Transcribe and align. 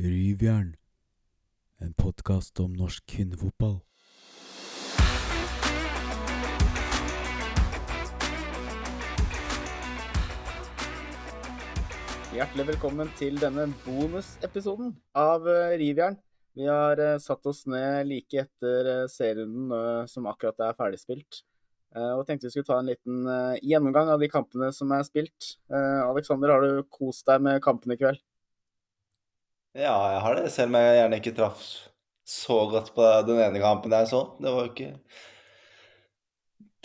Ryvjern, 0.00 0.76
en 1.84 1.90
podkast 1.92 2.60
om 2.60 2.72
norsk 2.72 3.04
kvinnefotball. 3.10 3.74
Hjertelig 12.32 12.64
velkommen 12.70 13.12
til 13.18 13.36
denne 13.42 13.66
bonusepisoden 13.82 14.94
av 15.20 15.44
eh, 15.44 15.76
Rivjern. 15.82 16.16
Vi 16.56 16.64
har 16.70 16.96
eh, 16.96 17.18
satt 17.20 17.44
oss 17.52 17.66
ned 17.68 18.08
like 18.08 18.46
etter 18.46 18.90
eh, 18.94 19.04
serierunden 19.12 20.08
som 20.08 20.30
akkurat 20.32 20.64
er 20.70 20.80
ferdigspilt. 20.80 21.42
Og 21.90 22.24
tenkte 22.24 22.46
vi 22.46 22.54
skulle 22.54 22.70
ta 22.70 22.76
en 22.78 22.86
liten 22.86 23.24
gjennomgang 23.66 24.14
av 24.14 24.20
de 24.22 24.28
kampene 24.30 24.68
som 24.70 24.92
er 24.94 25.02
spilt. 25.02 25.56
Aleksander, 25.74 26.52
har 26.54 26.62
du 26.62 26.84
kost 26.86 27.26
deg 27.26 27.42
med 27.42 27.58
kampene 27.64 27.98
i 27.98 27.98
kveld? 27.98 28.20
Ja, 29.78 29.94
jeg 30.14 30.20
har 30.24 30.34
det, 30.34 30.50
selv 30.50 30.72
om 30.72 30.78
jeg 30.80 30.96
gjerne 30.98 31.18
ikke 31.20 31.34
traff 31.36 31.60
så 32.30 32.56
godt 32.70 32.92
på 32.94 33.06
den 33.26 33.38
ene 33.42 33.60
kampen 33.62 33.92
jeg 33.94 34.08
så. 34.10 34.24
Det 34.42 34.50
var 34.50 34.66
jo 34.66 34.72
ikke 34.72 34.90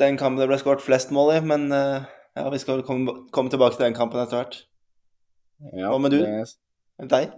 den 0.02 0.18
kampen 0.20 0.42
det 0.42 0.48
ble 0.52 0.58
skåret 0.62 0.84
flest 0.86 1.14
mål 1.16 1.34
i, 1.36 1.42
men 1.46 1.68
eh, 1.74 2.06
ja, 2.38 2.46
vi 2.52 2.60
skal 2.62 2.80
vel 2.80 2.86
komme, 2.88 3.16
komme 3.34 3.50
tilbake 3.54 3.78
til 3.78 3.88
den 3.88 3.98
kampen 3.98 4.22
etter 4.22 4.42
hvert. 4.42 4.58
Ja, 5.74 5.90
Hva 5.94 6.00
med 6.04 6.14
du? 6.14 6.20
det- 6.26 7.10
Deg? 7.12 7.32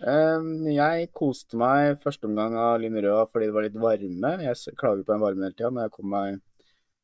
Eh, 0.00 0.44
jeg 0.76 1.08
koste 1.16 1.58
meg 1.60 1.98
første 2.04 2.28
omgang 2.28 2.54
av 2.58 2.78
Linerøa 2.82 3.24
fordi 3.30 3.48
det 3.48 3.54
var 3.56 3.66
litt 3.66 3.80
varme. 3.80 4.30
Jeg 4.44 4.56
s- 4.56 4.68
klager 4.78 5.04
på 5.04 5.12
den 5.14 5.24
varmen 5.24 5.42
hele 5.48 5.56
tida 5.56 5.70
men 5.72 5.84
jeg 5.88 5.94
kom 5.96 6.08
meg 6.12 6.40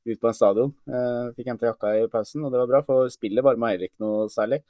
ut 0.06 0.20
på 0.22 0.28
en 0.30 0.38
stadion. 0.38 0.74
Eh, 0.86 1.32
fikk 1.36 1.50
henta 1.50 1.66
jakka 1.72 1.92
i 2.04 2.06
pausen, 2.12 2.44
og 2.46 2.52
det 2.52 2.60
var 2.62 2.70
bra, 2.70 2.82
for 2.86 3.08
spillet 3.10 3.42
varma 3.44 3.72
heller 3.72 3.88
ikke 3.88 4.04
noe 4.04 4.28
særlig. 4.30 4.62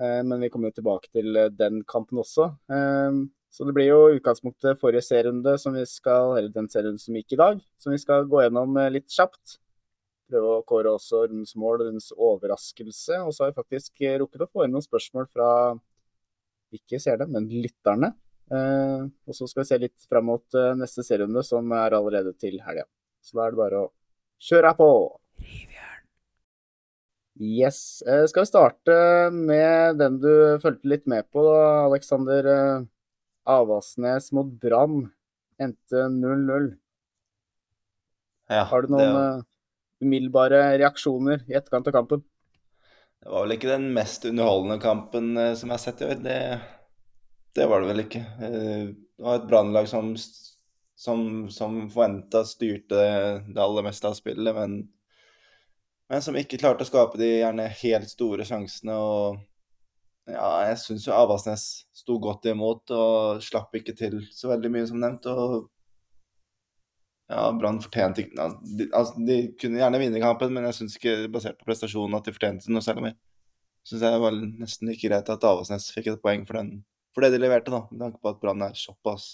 Eh, 0.00 0.22
men 0.24 0.40
vi 0.40 0.50
kommer 0.50 0.70
jo 0.70 0.78
tilbake 0.80 1.10
til 1.12 1.36
eh, 1.36 1.50
den 1.52 1.82
kampen 1.88 2.20
også. 2.22 2.48
Eh, 2.72 3.18
så 3.52 3.66
det 3.68 3.74
blir 3.76 3.90
jo 3.90 4.14
utgangspunktet 4.16 4.80
forrige 4.80 5.04
serierunde, 5.04 5.58
som 5.60 5.76
vi 5.76 5.84
skal, 5.88 6.38
eller 6.38 6.52
den 6.54 6.70
serierunden 6.72 7.02
som 7.02 7.18
gikk 7.18 7.34
i 7.34 7.40
dag, 7.42 7.60
som 7.82 7.92
vi 7.92 8.00
skal 8.00 8.24
gå 8.30 8.40
gjennom 8.40 8.78
litt 8.94 9.12
kjapt. 9.12 9.58
Prøve 10.32 10.54
å 10.56 10.62
kåre 10.64 10.94
også 10.96 11.26
rundens 11.26 11.52
mål, 11.60 11.82
rundens 11.82 12.08
overraskelse. 12.16 13.20
Og 13.26 13.34
så 13.34 13.44
har 13.44 13.52
vi 13.52 13.58
faktisk 13.60 14.06
rukket 14.22 14.46
å 14.46 14.48
få 14.48 14.64
inn 14.64 14.72
noen 14.72 14.86
spørsmål 14.86 15.28
fra 15.28 15.50
ikke 16.72 16.96
seerne, 17.02 17.28
men 17.28 17.50
lytterne. 17.52 18.14
Og 18.48 19.36
så 19.36 19.44
skal 19.50 19.60
vi 19.60 19.68
se 19.68 19.80
litt 19.84 20.08
fram 20.08 20.30
mot 20.30 20.60
neste 20.80 21.04
serierunde, 21.04 21.44
som 21.44 21.76
er 21.76 21.98
allerede 21.98 22.32
til 22.40 22.56
helga. 22.64 22.88
Så 23.20 23.36
da 23.36 23.44
er 23.44 23.52
det 23.52 23.60
bare 23.60 23.84
å 23.84 23.92
kjøre 24.48 24.72
på. 24.80 24.88
Yes. 27.40 28.02
Eh, 28.06 28.26
skal 28.28 28.42
vi 28.44 28.50
starte 28.50 28.94
med 29.32 29.96
den 29.98 30.18
du 30.20 30.58
fulgte 30.62 30.88
litt 30.88 31.06
med 31.08 31.28
på, 31.32 31.42
da, 31.46 31.62
Alexander. 31.88 32.48
Eh, 32.52 32.82
Avaldsnes 33.48 34.28
mot 34.36 34.50
Brann 34.62 35.08
endte 35.58 36.04
0-0. 36.12 36.68
Ja, 38.52 38.64
Har 38.68 38.82
du 38.82 38.92
noen 38.92 39.12
var- 39.14 39.38
eh, 39.38 39.42
umiddelbare 40.02 40.78
reaksjoner 40.78 41.42
i 41.48 41.54
etterkant 41.54 41.88
av 41.88 41.92
kampen? 41.92 42.22
det 43.22 43.30
var 43.30 43.46
vel 43.46 43.54
ikke 43.56 43.68
den 43.70 43.92
mest 43.94 44.24
underholdende 44.26 44.80
kampen 44.82 45.36
som 45.56 45.68
jeg 45.70 45.78
har 45.78 45.78
sett 45.78 46.00
i 46.02 46.06
år. 46.10 46.22
Det, 46.24 46.60
det 47.54 47.68
var 47.70 47.80
det 47.80 47.88
vel 47.92 48.04
ikke. 48.04 48.22
Eh, 48.42 48.86
Det 49.22 49.24
var 49.24 49.36
et 49.38 49.46
brannlag 49.48 49.86
som, 49.88 50.16
som, 50.96 51.48
som 51.48 51.88
forventa 51.90 52.42
styrte 52.44 52.98
det 53.46 53.62
aller 53.62 53.82
meste 53.86 54.08
av 54.08 54.14
spillet, 54.18 54.54
men, 54.56 54.88
men 56.12 56.20
som 56.20 56.36
ikke 56.36 56.60
klarte 56.60 56.84
å 56.84 56.88
skape 56.88 57.16
de 57.16 57.30
gjerne 57.38 57.70
helt 57.80 58.10
store 58.10 58.44
sjansene. 58.44 58.92
og 58.92 59.40
ja, 60.28 60.48
jeg 60.68 60.78
syns 60.82 61.06
jo 61.08 61.14
Avaldsnes 61.16 61.62
sto 61.96 62.18
godt 62.22 62.44
imot 62.50 62.92
og 62.94 63.40
slapp 63.42 63.72
ikke 63.74 63.94
til 63.96 64.20
så 64.30 64.50
veldig 64.52 64.70
mye, 64.74 64.84
som 64.90 65.00
nevnt. 65.00 65.26
Og 65.32 65.54
ja, 67.32 67.46
Brann 67.56 67.80
fortjente 67.82 68.26
ikke 68.26 68.48
de, 68.60 68.86
altså, 68.92 69.24
de 69.24 69.38
kunne 69.58 69.80
gjerne 69.80 70.00
vinne 70.02 70.20
kampen, 70.22 70.52
men 70.54 70.68
jeg 70.68 70.82
syns 70.82 70.98
ikke, 70.98 71.14
basert 71.32 71.56
på 71.58 71.70
prestasjonen, 71.70 72.18
at 72.18 72.28
de 72.28 72.34
fortjente 72.36 72.70
noe 72.70 72.84
særlig 72.84 73.06
mer. 73.08 73.16
Syns 73.88 74.04
jeg 74.04 74.22
var 74.22 74.36
nesten 74.36 74.92
like 74.92 75.08
greit 75.08 75.30
at 75.32 75.46
Avaldsnes 75.48 75.88
fikk 75.94 76.12
et 76.12 76.22
poeng 76.22 76.44
for, 76.46 76.60
den, 76.60 76.82
for 77.16 77.24
det 77.24 77.32
de 77.32 77.40
leverte, 77.40 77.72
da. 77.72 77.86
Med 77.88 78.04
tanke 78.04 78.20
på 78.20 78.34
at 78.34 78.42
Brann 78.42 78.66
er 78.68 78.76
såpass 78.78 79.30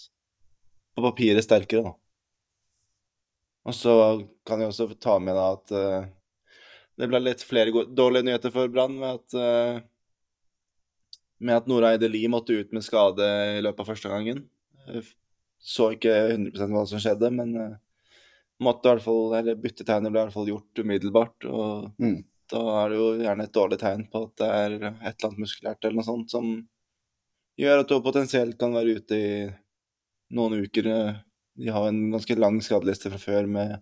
på 0.94 1.04
papiret 1.04 1.42
sterkere, 1.42 1.91
da. 1.91 1.97
Og 3.69 3.75
så 3.76 3.92
kan 4.48 4.62
jeg 4.62 4.70
også 4.70 4.88
ta 4.97 5.19
med 5.20 5.36
da 5.36 5.50
at 5.58 5.75
eh, 5.76 6.06
det 6.98 7.09
ble 7.10 7.20
litt 7.22 7.44
flere 7.47 7.84
dårlige 7.94 8.26
nyheter 8.26 8.53
for 8.54 8.70
Brann 8.72 8.97
med 8.98 9.20
at 9.20 9.34
uh, 9.38 9.81
med 11.41 11.54
at 11.60 11.69
Noreide 11.70 12.09
Lie 12.10 12.31
måtte 12.31 12.56
ut 12.59 12.72
med 12.75 12.82
skade 12.82 13.26
i 13.59 13.60
løpet 13.62 13.84
av 13.84 13.91
første 13.92 14.10
gangen. 14.10 14.41
Eh, 14.88 15.06
Så 15.60 15.88
ikke 15.94 16.12
100% 16.31 16.70
hva 16.75 16.84
som 16.87 17.00
skjedde, 17.03 17.31
men 17.34 17.54
eh, 17.58 17.76
måtte 18.62 18.87
i 18.87 18.92
hvert 18.92 19.03
fall, 19.03 19.32
eller 19.38 19.56
byttetegnet 19.58 20.12
ble 20.14 20.20
i 20.20 20.25
hvert 20.26 20.34
fall 20.37 20.50
gjort 20.50 20.82
umiddelbart. 20.82 21.47
Og 21.50 21.92
Mm. 21.98 22.25
da 22.50 22.60
er 22.84 22.88
det 22.91 22.98
jo 22.98 23.08
gjerne 23.22 23.42
et 23.44 23.53
dårlig 23.53 23.78
tegn 23.78 24.04
på 24.10 24.22
at 24.25 24.37
det 24.38 24.48
er 24.48 24.70
et 24.78 24.82
eller 24.82 25.28
annet 25.28 25.42
muskulært 25.42 25.84
eller 25.84 25.97
noe 25.98 26.06
sånt 26.06 26.31
som 26.31 26.69
gjør 27.58 27.81
at 27.81 27.88
du 27.88 28.00
potensielt 28.00 28.58
kan 28.58 28.72
være 28.72 28.97
ute 28.98 29.14
i 29.19 29.54
noen 30.34 30.62
uker. 30.64 30.87
Eh, 30.87 31.14
De 31.58 31.69
har 31.75 31.88
en 31.88 32.10
ganske 32.12 32.38
lang 32.38 32.60
skadeliste 32.62 33.10
fra 33.10 33.19
før 33.19 33.47
med 33.50 33.81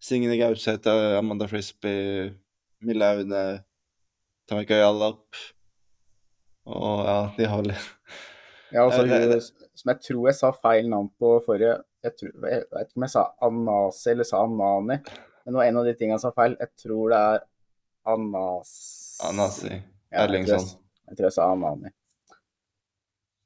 Signe 0.00 0.36
Gauseth, 0.38 0.86
Amanda 1.18 1.46
Frisbee, 1.48 2.34
Mille 2.84 3.04
Aune, 3.06 3.42
Tamika 4.48 4.76
Jalap. 4.78 5.24
Og 6.66 7.04
ja, 7.06 7.18
de 7.38 7.46
har 7.46 7.62
vel 7.62 7.72
Ja, 8.74 8.82
altså, 8.84 9.04
hun, 9.06 9.40
som 9.78 9.90
jeg 9.92 10.00
tror 10.02 10.24
jeg 10.26 10.34
sa 10.34 10.48
feil 10.58 10.88
navn 10.90 11.06
på 11.20 11.36
forrige 11.46 11.76
Jeg, 12.02 12.12
tror, 12.18 12.32
jeg 12.50 12.64
vet 12.72 12.88
ikke 12.88 12.98
om 12.98 13.04
jeg 13.06 13.12
sa 13.12 13.22
Anasi 13.46 14.10
eller 14.10 14.26
sa 14.26 14.40
Anani, 14.42 14.96
men 14.98 15.52
det 15.54 15.58
var 15.60 15.68
en 15.70 15.78
av 15.80 15.86
de 15.86 15.94
tingene 15.94 16.16
jeg 16.18 16.24
sa 16.24 16.32
feil. 16.34 16.56
Jeg 16.60 16.72
tror 16.82 17.12
det 17.14 17.20
er 17.20 17.44
Anas... 18.12 18.72
Anasi 19.26 19.70
Ja, 19.76 20.24
Erlingsson. 20.24 20.58
jeg- 20.66 20.82
Jeg 21.08 21.16
tror 21.20 21.26
jeg 21.28 21.36
sa 21.38 21.46
Anani. 21.52 21.90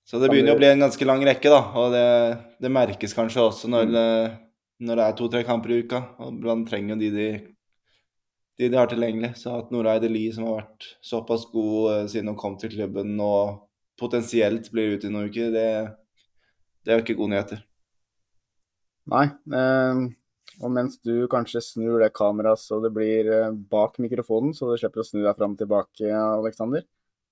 Så 0.08 0.18
det 0.20 0.30
begynner 0.32 0.56
å 0.56 0.58
bli 0.58 0.66
en 0.72 0.80
ganske 0.82 1.06
lang 1.06 1.20
rekke, 1.24 1.50
da. 1.52 1.60
Og 1.78 1.92
det, 1.92 2.04
det 2.60 2.70
merkes 2.72 3.12
kanskje 3.14 3.44
også 3.44 3.68
når, 3.70 3.84
Mm. 3.92 4.38
Når 4.80 4.98
det 4.98 5.06
er 5.06 5.16
to-tre 5.18 5.40
kamper 5.46 5.74
i 5.74 5.80
uka. 5.84 6.02
Og 6.24 6.36
Brann 6.40 6.66
trenger 6.68 6.98
de 7.00 7.10
de, 7.14 7.30
de 8.60 8.68
de 8.72 8.78
har 8.78 8.90
tilgjengelig. 8.90 9.34
Så 9.40 9.54
at 9.58 9.72
Noreide 9.74 10.10
Lie, 10.10 10.32
som 10.34 10.48
har 10.48 10.62
vært 10.62 10.90
såpass 11.04 11.46
god 11.52 11.90
eh, 11.94 12.06
siden 12.12 12.32
hun 12.32 12.38
kom 12.40 12.56
til 12.60 12.72
klubben, 12.74 13.16
nå 13.18 13.32
potensielt 14.00 14.70
blir 14.72 14.96
ute 14.96 15.10
i 15.10 15.12
noen 15.12 15.28
uker, 15.28 15.52
det, 15.52 15.68
det 16.84 16.92
er 16.92 17.00
jo 17.00 17.04
ikke 17.04 17.18
gode 17.18 17.34
nyheter. 17.34 17.66
Nei. 19.10 19.26
Eh, 19.28 20.02
og 20.60 20.72
mens 20.74 20.98
du 21.04 21.24
kanskje 21.32 21.62
snur 21.64 22.02
det 22.02 22.10
kameraet 22.16 22.60
så 22.60 22.80
det 22.84 22.92
blir 22.92 23.28
eh, 23.32 23.52
bak 23.72 24.00
mikrofonen, 24.02 24.52
så 24.56 24.68
du 24.68 24.80
slipper 24.80 25.04
å 25.04 25.06
snu 25.06 25.22
deg 25.22 25.36
fram 25.38 25.56
og 25.56 25.60
tilbake, 25.60 26.10
Aleksander, 26.10 26.84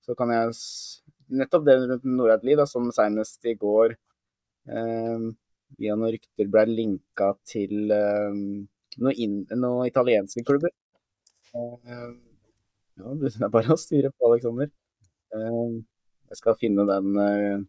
så 0.04 0.16
kan 0.18 0.32
jeg 0.34 0.56
Nettopp 1.28 1.64
det 1.66 1.74
rundt 1.76 2.06
Noreide 2.08 2.46
Lie, 2.48 2.64
som 2.64 2.86
senest 2.88 3.44
i 3.44 3.52
går 3.60 3.92
eh, 3.92 5.26
via 5.76 5.96
noen 5.96 6.14
rykter 6.14 6.48
ble 6.50 6.64
linka 6.70 7.32
til 7.48 7.92
eh, 7.94 8.38
noen, 8.98 9.14
in, 9.16 9.40
noen 9.52 9.88
italienske 9.90 10.44
klubber. 10.46 10.72
Eh, 11.54 12.08
ja, 12.98 13.14
det 13.20 13.34
er 13.36 13.52
bare 13.52 13.74
å 13.74 13.80
styre 13.80 14.10
på, 14.14 14.30
Aleksander. 14.30 14.70
Eh, 15.34 15.74
jeg 16.28 16.40
skal 16.40 16.56
finne 16.60 16.86
den 16.88 17.20
eh, 17.24 17.66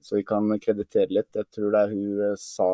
så 0.00 0.16
vi 0.16 0.24
kan 0.26 0.50
kreditere 0.62 1.12
litt. 1.12 1.34
Jeg 1.34 1.50
tror 1.54 1.74
det 1.74 1.82
er 1.82 1.92
hun 1.94 2.22
eh, 2.30 2.38
sa 2.40 2.70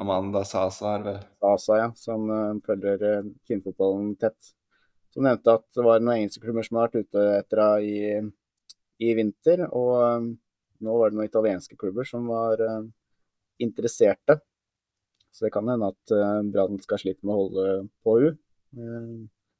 Amanda 0.00 0.40
Sasa 0.48 0.94
er 0.96 1.02
vel 1.04 1.18
Sasa, 1.42 1.76
ja, 1.82 1.88
som 1.98 2.30
eh, 2.32 2.60
følger 2.66 3.02
kvinnefotballen 3.48 4.14
tett. 4.20 4.54
Som 5.10 5.26
nevnte 5.26 5.58
at 5.58 5.66
det 5.74 5.84
var 5.84 6.02
noen 6.02 6.20
engelske 6.20 6.42
klubber 6.44 6.64
som 6.64 6.78
har 6.78 6.88
vært 6.88 7.08
ute 7.08 7.26
etter 7.40 7.64
henne 7.64 7.82
i, 7.82 8.70
i 9.02 9.14
vinter. 9.18 9.66
Og 9.74 10.30
nå 10.80 10.96
var 10.96 11.10
det 11.10 11.18
noen 11.18 11.28
italienske 11.28 11.76
klubber 11.76 12.06
som 12.08 12.30
var 12.30 12.62
interesserte. 13.62 14.40
Så 15.30 15.46
det 15.46 15.52
kan 15.54 15.68
hende 15.70 15.92
at 15.92 16.14
uh, 16.16 16.40
Brann 16.50 16.80
skal 16.82 16.98
slite 17.02 17.22
med 17.22 17.34
å 17.34 17.42
holde 17.44 17.66
på 18.02 18.16
hun. 18.18 18.40
Eh, 18.74 19.12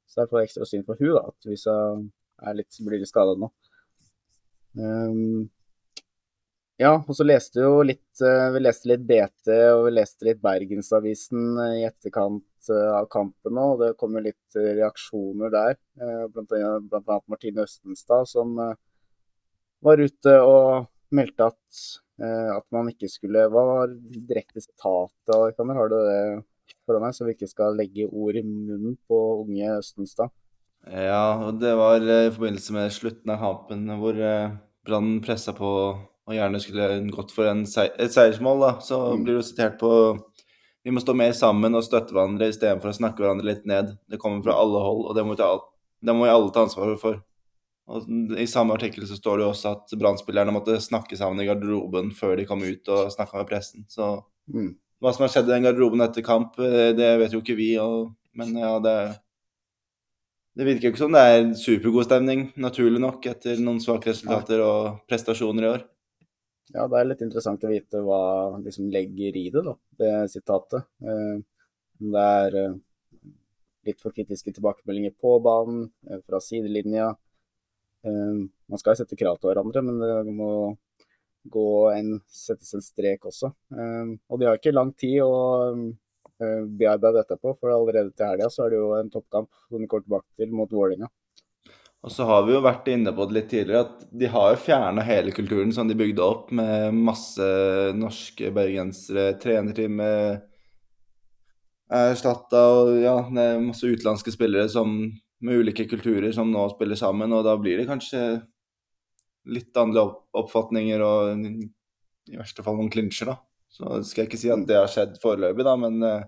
så 0.07 0.25
det 0.25 0.27
er 0.27 0.43
ekstra 0.45 0.67
synd 0.67 0.87
for 0.87 0.99
hun 0.99 1.15
da, 1.15 1.23
at 1.31 1.47
hvis 1.47 1.63
hun 1.69 2.09
litt, 2.57 2.77
blir 2.83 2.99
litt 2.99 3.11
skada 3.11 3.37
nå. 3.39 3.47
Um, 4.75 5.49
ja, 6.81 6.95
og 6.97 7.13
så 7.13 7.25
leste 7.27 7.61
jo 7.61 7.81
litt 7.83 8.21
eh, 8.23 8.45
Vi 8.55 8.61
leste 8.61 8.87
litt 8.87 9.01
BT 9.03 9.49
og 9.73 9.81
vi 9.89 9.91
leste 9.91 10.25
litt 10.25 10.39
Bergensavisen 10.41 11.59
eh, 11.59 11.73
i 11.81 11.83
etterkant 11.85 12.71
eh, 12.71 12.93
av 12.95 13.09
kampen 13.11 13.53
nå. 13.57 13.65
det 13.81 13.91
kom 13.99 14.15
jo 14.17 14.23
litt 14.25 14.57
eh, 14.57 14.71
reaksjoner 14.79 15.51
der. 15.53 15.75
eh, 15.99 16.23
Blant 16.31 16.55
annet, 16.57 17.27
Martine 17.29 17.67
Østenstad, 17.67 18.25
som 18.31 18.55
eh, 18.63 18.73
var 19.85 20.01
ute 20.01 20.35
og 20.41 20.87
meldte 21.15 21.47
at, 21.51 21.81
eh, 22.21 22.49
at 22.55 22.65
man 22.71 22.89
ikke 22.91 23.09
skulle 23.11 23.47
Hva 23.51 23.63
var 23.67 23.87
direkte 24.11 24.61
sitatet, 24.63 25.33
Alexander? 25.35 25.75
Har 25.75 25.89
du 25.91 25.97
det 25.97 26.43
for 26.85 26.99
meg, 27.03 27.13
så 27.13 27.25
vi 27.27 27.35
ikke 27.35 27.49
skal 27.51 27.75
legge 27.77 28.07
ord 28.09 28.35
i 28.39 28.43
munnen 28.45 28.97
på 29.09 29.19
unge 29.43 29.77
Østenstad? 29.77 30.31
Ja, 30.89 31.37
og 31.45 31.59
det 31.61 31.75
var 31.77 32.01
eh, 32.01 32.27
i 32.27 32.33
forbindelse 32.33 32.73
med 32.73 32.91
slutten 32.95 33.29
av 33.35 33.41
kampen 33.43 33.85
hvor, 33.99 34.17
eh, 34.17 34.55
Brann 34.85 35.19
pressa 35.21 35.53
på 35.53 35.67
og 36.31 36.33
gjerne 36.37 36.59
skulle 36.61 36.87
gått 37.13 37.31
for 37.33 37.49
en 37.49 37.65
seier, 37.69 37.91
et 37.99 38.13
seiersmål, 38.13 38.59
da, 38.61 38.71
så 38.79 38.97
Mm. 39.13 39.23
blir 39.25 39.35
du 39.37 39.43
sitert 39.43 39.79
på 39.79 39.91
Vi 40.83 40.89
må 40.89 40.99
stå 40.99 41.13
mer 41.13 41.31
sammen 41.33 41.75
og 41.75 41.83
støtte 41.83 42.09
hverandre 42.09 42.47
istedenfor 42.49 42.89
å 42.89 42.97
snakke 42.97 43.21
hverandre 43.21 43.45
litt 43.45 43.65
ned. 43.67 43.91
Det 44.09 44.17
kommer 44.17 44.41
fra 44.41 44.55
alle 44.57 44.79
hold, 44.81 45.05
og 45.09 45.13
det 45.15 45.23
må, 45.27 45.35
ta, 45.37 45.59
det 46.01 46.15
må 46.15 46.23
vi 46.25 46.31
alle 46.33 46.49
ta 46.49 46.63
ansvar 46.63 46.97
for. 46.97 47.19
Og 47.89 48.05
I 48.39 48.45
samme 48.47 48.75
artikkel 48.77 49.07
så 49.09 49.17
står 49.17 49.41
det 49.41 49.47
også 49.47 49.71
at 49.75 49.93
Brann-spillerne 49.99 50.53
måtte 50.53 50.77
snakke 50.81 51.17
sammen 51.17 51.41
i 51.41 51.47
garderoben 51.49 52.11
før 52.15 52.37
de 52.37 52.45
kom 52.47 52.61
ut 52.63 52.87
og 52.93 53.09
snakka 53.11 53.41
med 53.41 53.49
pressen. 53.49 53.85
Så 53.89 54.23
Mm. 54.51 54.75
hva 55.01 55.13
som 55.13 55.23
har 55.23 55.29
skjedd 55.29 55.49
i 55.49 55.53
den 55.53 55.63
garderoben 55.63 56.01
etter 56.01 56.21
kamp, 56.23 56.57
eh, 56.59 56.91
det 56.93 57.19
vet 57.19 57.31
jo 57.31 57.39
ikke 57.41 57.55
vi. 57.55 57.77
Og, 57.79 58.13
men 58.35 58.55
ja, 58.57 58.79
det 58.79 59.17
Det 60.57 60.65
virker 60.65 60.83
jo 60.83 60.91
ikke 60.91 60.97
som 60.99 61.13
det 61.13 61.21
er 61.21 61.53
supergod 61.55 62.03
stemning, 62.05 62.51
naturlig 62.59 62.99
nok, 62.99 63.25
etter 63.25 63.55
noen 63.57 63.79
svake 63.79 64.09
resultater 64.11 64.59
og 64.59 64.99
prestasjoner 65.07 65.63
i 65.63 65.69
år. 65.69 65.85
Ja, 66.73 66.87
det 66.87 66.97
er 66.99 67.05
litt 67.07 67.21
interessant 67.21 67.63
å 67.63 67.71
vite 67.71 68.01
hva 68.03 68.59
liksom 68.61 68.89
legger 68.91 69.37
i 69.39 69.49
det, 69.49 69.63
da, 69.63 69.75
det 69.97 70.11
sitatet. 70.29 70.83
Eh, 71.01 71.39
Om 72.01 72.11
det 72.11 72.19
er 72.19 72.55
eh, 72.65 72.75
litt 73.85 74.01
for 74.01 74.11
kritiske 74.11 74.51
tilbakemeldinger 74.53 75.13
på 75.21 75.41
banen, 75.41 75.91
fra 76.27 76.39
sidelinja. 76.43 77.15
Eh, 78.05 78.37
Man 78.71 78.79
skal 78.79 78.95
jo 78.95 79.01
sette 79.03 79.19
krav 79.19 79.39
til 79.39 79.51
hverandre, 79.51 79.83
men 79.85 79.99
det 80.01 80.35
må 80.35 80.51
gå 81.51 81.67
en, 81.95 82.13
settes 82.29 82.73
en 82.77 82.83
strek 82.85 83.25
også. 83.29 83.51
Eh, 83.73 84.13
Og 84.29 84.39
de 84.39 84.49
har 84.49 84.59
ikke 84.59 84.75
lang 84.75 84.93
tid 84.93 85.19
å 85.25 85.31
eh, 85.71 86.61
bearbeide 86.65 87.21
dette 87.21 87.39
på, 87.41 87.55
for 87.57 87.73
allerede 87.73 88.13
til 88.13 88.29
helga 88.29 88.51
er 88.51 88.69
det 88.73 88.79
jo 88.79 88.93
en 88.97 89.11
toppkamp 89.13 89.49
som 89.69 89.81
de 89.81 89.89
går 89.89 90.05
tilbake 90.05 90.29
til 90.37 90.53
mot 90.55 90.71
Vålerenga. 90.71 91.09
Og 92.01 92.09
så 92.09 92.25
har 92.25 92.47
vi 92.47 92.55
jo 92.55 92.63
vært 92.65 92.87
inne 92.89 93.11
på 93.13 93.27
det 93.29 93.35
litt 93.35 93.51
tidligere, 93.51 93.85
at 93.85 94.05
de 94.23 94.29
har 94.33 94.53
jo 94.55 94.61
fjerna 94.63 95.03
hele 95.05 95.33
kulturen 95.37 95.69
som 95.75 95.89
de 95.89 95.97
bygde 95.97 96.23
opp 96.25 96.47
med 96.57 96.95
masse 96.97 97.45
norske 97.93 98.49
bergensere, 98.55 99.35
trenerteam 99.37 100.01
er 100.01 100.39
erstatta 101.91 102.61
og 102.71 102.95
ja, 103.03 103.13
masse 103.61 103.85
utenlandske 103.85 104.33
spillere 104.33 104.69
som, 104.71 104.95
med 105.41 105.61
ulike 105.61 105.87
kulturer 105.89 106.31
som 106.35 106.51
nå 106.53 106.67
spiller 106.73 106.99
sammen, 106.99 107.33
og 107.33 107.45
da 107.47 107.55
blir 107.59 107.81
det 107.81 107.89
kanskje 107.89 108.21
litt 109.49 109.77
andre 109.77 110.03
oppfatninger 110.37 111.01
og 111.01 111.45
i 112.29 112.37
verste 112.37 112.63
fall 112.65 112.77
noen 112.77 112.91
klinsjer, 112.93 113.31
da. 113.31 113.39
Så 113.71 114.01
skal 114.03 114.23
jeg 114.23 114.29
ikke 114.29 114.41
si 114.41 114.51
at 114.53 114.63
det 114.67 114.77
har 114.77 114.89
skjedd 114.91 115.17
foreløpig, 115.23 115.63
da, 115.65 115.75
men 115.79 116.03
eh, 116.05 116.25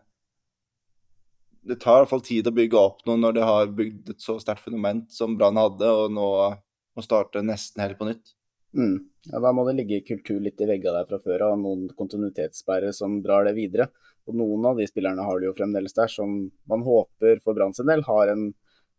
det 1.68 1.80
tar 1.83 2.00
i 2.00 2.04
hvert 2.04 2.12
fall 2.12 2.24
tid 2.25 2.48
å 2.48 2.56
bygge 2.56 2.80
opp 2.80 3.04
noe 3.07 3.19
når 3.19 3.36
de 3.38 3.44
har 3.48 3.74
bygd 3.77 4.13
et 4.15 4.24
så 4.24 4.38
sterkt 4.42 4.63
fundament 4.65 5.12
som 5.13 5.36
Brann 5.39 5.60
hadde, 5.60 5.89
og 5.92 6.15
nå 6.15 6.30
må 6.94 7.04
starte 7.04 7.44
nesten 7.45 7.83
helt 7.83 8.00
på 8.00 8.07
nytt. 8.10 8.33
Mm. 8.74 8.98
Ja, 9.30 9.39
da 9.39 9.51
må 9.56 9.63
det 9.68 9.75
ligge 9.77 10.01
kultur 10.07 10.39
litt 10.44 10.60
i 10.62 10.68
veggene 10.68 11.00
der 11.00 11.07
fra 11.10 11.19
før 11.21 11.45
av, 11.48 11.60
noen 11.62 11.86
kontinuitetssperre 11.98 12.89
som 12.95 13.19
drar 13.24 13.48
det 13.48 13.56
videre. 13.57 13.88
Og 14.27 14.36
noen 14.39 14.65
av 14.71 14.80
de 14.80 14.88
spillerne 14.88 15.24
har 15.25 15.39
det 15.39 15.50
jo 15.50 15.56
fremdeles 15.57 15.95
der, 15.95 16.12
som 16.12 16.36
man 16.69 16.83
håper 16.86 17.42
for 17.44 17.56
Brann 17.56 17.75
sin 17.75 17.89
del 17.92 18.04
har 18.07 18.31
en 18.33 18.50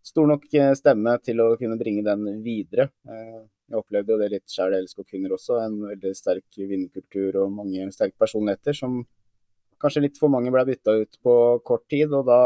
stor 0.04 0.28
nok 0.28 0.46
eh, 0.54 0.72
stemme 0.78 1.16
til 1.24 1.40
å 1.42 1.54
kunne 1.60 1.78
bringe 1.80 2.04
den 2.06 2.42
videre. 2.44 2.90
Eh, 3.08 3.42
Jeg 3.64 3.78
opplevde 3.80 4.12
jo 4.12 4.20
det 4.20 4.26
litt 4.28 4.52
sjøl 4.52 4.74
i 4.76 4.78
LSK 4.84 5.06
Kvinner 5.08 5.32
også, 5.32 5.56
en 5.62 5.78
veldig 5.88 6.10
sterk 6.12 6.58
vinnerkultur 6.58 7.38
og 7.40 7.54
mange 7.56 7.86
sterke 7.94 8.18
personligheter 8.20 8.76
som 8.76 8.98
kanskje 9.80 10.02
litt 10.04 10.20
for 10.20 10.32
mange 10.32 10.52
ble 10.52 10.66
bytta 10.68 10.98
ut 11.00 11.16
på 11.24 11.36
kort 11.64 11.86
tid, 11.88 12.12
og 12.12 12.26
da, 12.28 12.40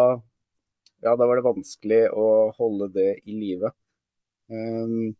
ja, 1.02 1.16
da 1.18 1.26
var 1.26 1.40
det 1.40 1.46
vanskelig 1.48 2.00
å 2.14 2.28
holde 2.54 2.88
det 2.94 3.08
i 3.26 3.34
live. 3.34 3.72
Um, 4.46 5.10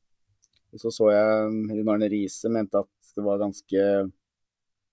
så 0.79 0.93
så 0.95 1.11
jeg 1.11 1.75
Jon 1.81 1.91
Arne 1.91 2.09
Riise 2.13 2.51
mente 2.53 2.79
at 2.79 3.13
det 3.17 3.25
var 3.27 3.43
ganske 3.43 3.83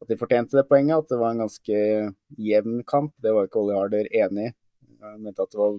At 0.01 0.09
de 0.09 0.17
fortjente 0.19 0.57
det 0.57 0.65
poenget, 0.67 0.97
at 1.05 1.11
det 1.13 1.17
var 1.21 1.31
en 1.31 1.45
ganske 1.45 1.77
jevn 2.49 2.81
kamp. 2.83 3.13
Det 3.23 3.31
var 3.31 3.45
ikke 3.47 3.61
Olli 3.61 3.77
Harder 3.77 4.09
enig 4.11 4.49
i. 4.49 4.55
Han 5.05 5.21
mente 5.23 5.45
at 5.45 5.53
det 5.53 5.61
var 5.61 5.77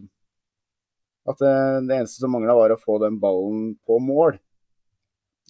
At 1.27 1.41
det, 1.43 1.55
det 1.89 1.97
eneste 1.97 2.23
som 2.23 2.33
mangla, 2.35 2.55
var 2.55 2.75
å 2.75 2.81
få 2.81 3.01
den 3.03 3.19
ballen 3.23 3.73
på 3.87 3.99
mål. 4.03 4.39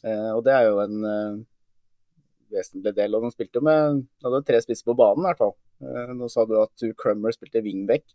Eh, 0.04 0.30
og 0.32 0.42
det 0.46 0.54
er 0.56 0.68
jo 0.70 0.80
en 0.84 1.08
eh, 1.10 1.38
vesentlig 2.56 2.94
del. 2.96 3.16
Og 3.16 3.26
de 3.26 3.32
spilte 3.34 3.60
jo 3.60 3.66
med 3.66 4.02
de 4.02 4.28
hadde 4.28 4.44
tre 4.48 4.60
spisser 4.64 4.88
på 4.88 4.96
banen, 4.98 5.24
i 5.24 5.30
hvert 5.30 5.42
fall. 5.44 5.56
Eh, 5.84 6.14
nå 6.16 6.30
sa 6.32 6.46
du 6.48 6.56
at 6.62 6.86
Crummer 7.00 7.34
spilte 7.36 7.64
wingback. 7.64 8.06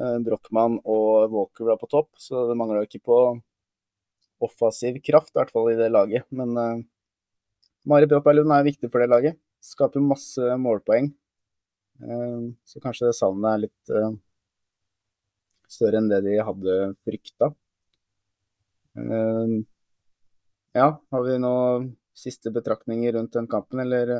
Eh, 0.00 0.18
Brochmann 0.24 0.78
og 0.88 1.32
Walker 1.34 1.68
var 1.68 1.80
på 1.80 1.90
topp, 1.92 2.12
så 2.16 2.46
det 2.48 2.56
mangla 2.58 2.86
ikke 2.86 3.02
på 3.04 3.22
offensiv 4.42 4.98
kraft, 5.04 5.32
i 5.34 5.38
hvert 5.38 5.52
fall 5.54 5.70
i 5.72 5.78
det 5.78 5.90
laget. 5.92 6.26
Men 6.34 6.56
uh, 6.58 6.82
Mari 7.88 8.08
Bjørpærlund 8.10 8.50
er 8.54 8.66
viktig 8.66 8.90
for 8.90 9.02
det 9.02 9.10
laget. 9.12 9.38
Skaper 9.62 10.02
masse 10.02 10.56
målpoeng. 10.58 11.12
Uh, 12.02 12.50
så 12.66 12.82
kanskje 12.82 13.10
det 13.10 13.18
savnet 13.18 13.52
er 13.52 13.62
litt 13.68 13.94
uh, 13.94 14.10
større 15.72 16.00
enn 16.00 16.10
det 16.12 16.22
de 16.26 16.38
hadde 16.44 16.78
frykta. 17.06 17.50
Uh, 18.98 19.62
ja, 20.76 20.88
har 21.14 21.26
vi 21.26 21.40
noen 21.40 21.90
siste 22.16 22.52
betraktninger 22.52 23.16
rundt 23.16 23.36
den 23.36 23.48
kampen, 23.50 23.80
eller 23.84 24.18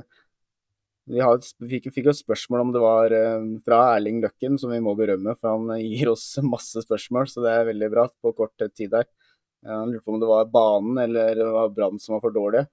vi, 1.08 1.20
har, 1.20 1.40
vi 1.60 1.80
fikk, 1.82 2.04
jo 2.06 2.14
spørsmål 2.16 2.64
om 2.64 2.70
det 2.72 2.82
var 2.82 3.14
fra 3.66 3.80
Erling 3.96 4.20
Løkken, 4.22 4.56
som 4.60 4.72
vi 4.72 4.80
må 4.84 4.94
berømme, 4.96 5.34
for 5.40 5.56
han 5.56 5.82
gir 5.82 6.12
oss 6.12 6.26
masse 6.54 6.84
spørsmål, 6.84 7.28
så 7.28 7.44
det 7.44 7.52
er 7.52 7.68
veldig 7.72 7.90
bra 7.92 8.06
på 8.22 8.34
kort 8.38 8.68
tid 8.72 8.92
der. 8.94 9.08
Han 9.68 9.92
lurte 9.92 10.06
på 10.06 10.16
om 10.16 10.22
det 10.22 10.30
var 10.30 10.48
banen 10.50 10.98
eller 11.04 11.68
Brann 11.74 12.00
som 12.02 12.16
var 12.16 12.24
for 12.24 12.34
dårlig. 12.34 12.64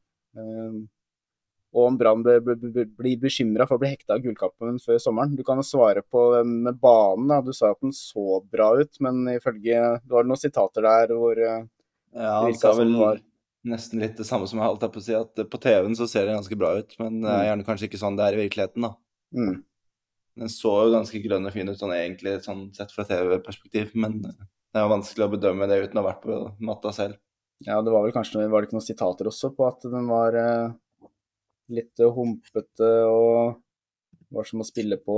Og 1.75 1.86
om 1.86 1.98
Brann 2.00 2.24
blir 2.25 3.19
bekymra 3.21 3.68
for 3.69 3.77
å 3.77 3.81
bli 3.83 3.92
hekta 3.92 4.16
av 4.16 4.24
gullkampen 4.24 4.80
før 4.81 4.98
sommeren. 5.01 5.36
Du 5.38 5.44
kan 5.45 5.60
jo 5.62 5.66
svare 5.68 6.01
på 6.01 6.24
med 6.42 6.80
banen. 6.81 7.33
Du 7.45 7.54
sa 7.54 7.75
at 7.75 7.81
den 7.86 7.94
så 7.94 8.39
bra 8.42 8.71
ut, 8.80 8.95
men 9.06 9.21
ifølge 9.36 9.83
Det 10.01 10.16
har 10.16 10.25
noen 10.25 10.42
sitater 10.42 10.88
der 10.88 11.13
hvor 11.13 11.38
Ja, 11.38 12.39
han 12.42 12.57
sa 12.57 12.74
vel 12.74 12.95
nesten 13.69 14.01
litt 14.01 14.18
det 14.18 14.25
samme 14.27 14.48
som 14.50 14.60
jeg 14.60 14.66
holdt 14.69 14.86
på 14.94 15.01
å 15.01 15.04
si, 15.04 15.16
at 15.16 15.42
på 15.51 15.62
TV-en 15.62 15.98
så 15.98 16.07
ser 16.10 16.25
det 16.25 16.38
ganske 16.38 16.57
bra 16.57 16.71
ut, 16.80 16.95
men 17.01 17.21
det 17.24 17.31
er 17.33 17.50
gjerne 17.50 17.66
kanskje 17.68 17.89
ikke 17.89 18.01
sånn 18.01 18.18
det 18.18 18.25
er 18.25 18.38
i 18.38 18.44
virkeligheten, 18.45 18.86
da. 18.88 18.92
Mm. 19.36 19.57
Den 20.39 20.51
så 20.54 20.72
jo 20.86 20.94
ganske 20.94 21.19
grønn 21.24 21.50
og 21.50 21.56
fin 21.56 21.69
ut 21.69 21.80
sånn 21.80 21.95
egentlig, 21.95 22.38
sånn 22.45 22.69
sett 22.75 22.94
fra 22.95 23.06
TV-perspektiv, 23.10 23.92
men 24.00 24.22
det 24.24 24.80
er 24.80 24.86
jo 24.86 24.94
vanskelig 24.94 25.25
å 25.27 25.33
bedømme 25.33 25.68
det 25.69 25.81
uten 25.83 26.00
å 26.00 26.04
ha 26.06 26.12
vært 26.13 26.24
på 26.24 26.38
matta 26.63 26.94
selv. 26.95 27.19
Ja, 27.68 27.81
det 27.83 27.92
var 27.92 28.06
vel 28.06 28.15
kanskje 28.15 28.45
var 28.48 28.63
det 28.63 28.69
ikke 28.69 28.77
noen 28.77 28.88
sitater 28.88 29.27
også 29.27 29.51
på 29.56 29.65
at 29.68 29.83
den 29.83 30.07
var 30.07 30.38
eh, 30.39 30.69
litt 31.74 32.01
humpete 32.16 32.89
og 33.10 33.60
var 34.34 34.48
som 34.48 34.62
å 34.63 34.67
spille 34.67 35.00
på 35.01 35.17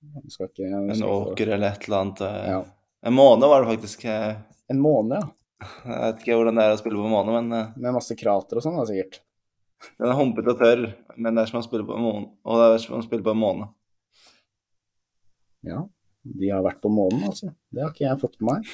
ikke, 0.00 0.64
En 0.64 1.02
åker 1.04 1.50
eller 1.56 1.74
et 1.74 1.82
eller 1.84 1.98
annet. 1.98 2.20
Ja. 2.24 2.60
En 3.04 3.16
måne 3.16 3.48
var 3.48 3.62
det 3.62 3.74
faktisk. 3.74 4.06
En 4.08 4.80
måne, 4.80 5.20
ja. 5.20 5.28
Jeg 5.84 5.98
vet 6.00 6.22
ikke 6.22 6.38
hvordan 6.38 6.56
det 6.56 6.64
er 6.64 6.72
å 6.72 6.78
spille 6.80 6.96
på 6.96 7.08
en 7.08 7.12
måne, 7.12 7.34
men 7.36 7.50
Med 7.76 7.96
masse 7.96 8.16
krater 8.16 8.60
og 8.60 8.64
sånn, 8.64 8.78
da, 8.80 8.86
sikkert. 8.88 9.20
Den 9.96 10.08
er 10.08 10.16
humpete 10.16 10.54
og 10.54 10.60
tørr, 10.60 10.86
men 11.16 11.36
det 11.36 11.44
er 11.44 11.50
som 11.52 11.60
å 11.60 11.64
spille 11.64 11.86
på 11.88 11.96
en 11.96 12.04
måne. 12.04 12.30
Og 12.44 12.60
det 12.60 12.68
er 12.68 12.82
som 12.84 12.98
å 12.98 13.04
spille 13.04 13.24
på 13.24 13.32
en 13.32 13.40
måne. 13.40 13.68
Ja, 15.68 15.82
de 16.40 16.50
har 16.52 16.64
vært 16.64 16.80
på 16.84 16.92
månen, 16.92 17.24
altså. 17.28 17.52
Det 17.72 17.84
har 17.84 17.92
ikke 17.92 18.06
jeg 18.06 18.20
fått 18.20 18.40
med 18.40 18.50
meg. 18.50 18.72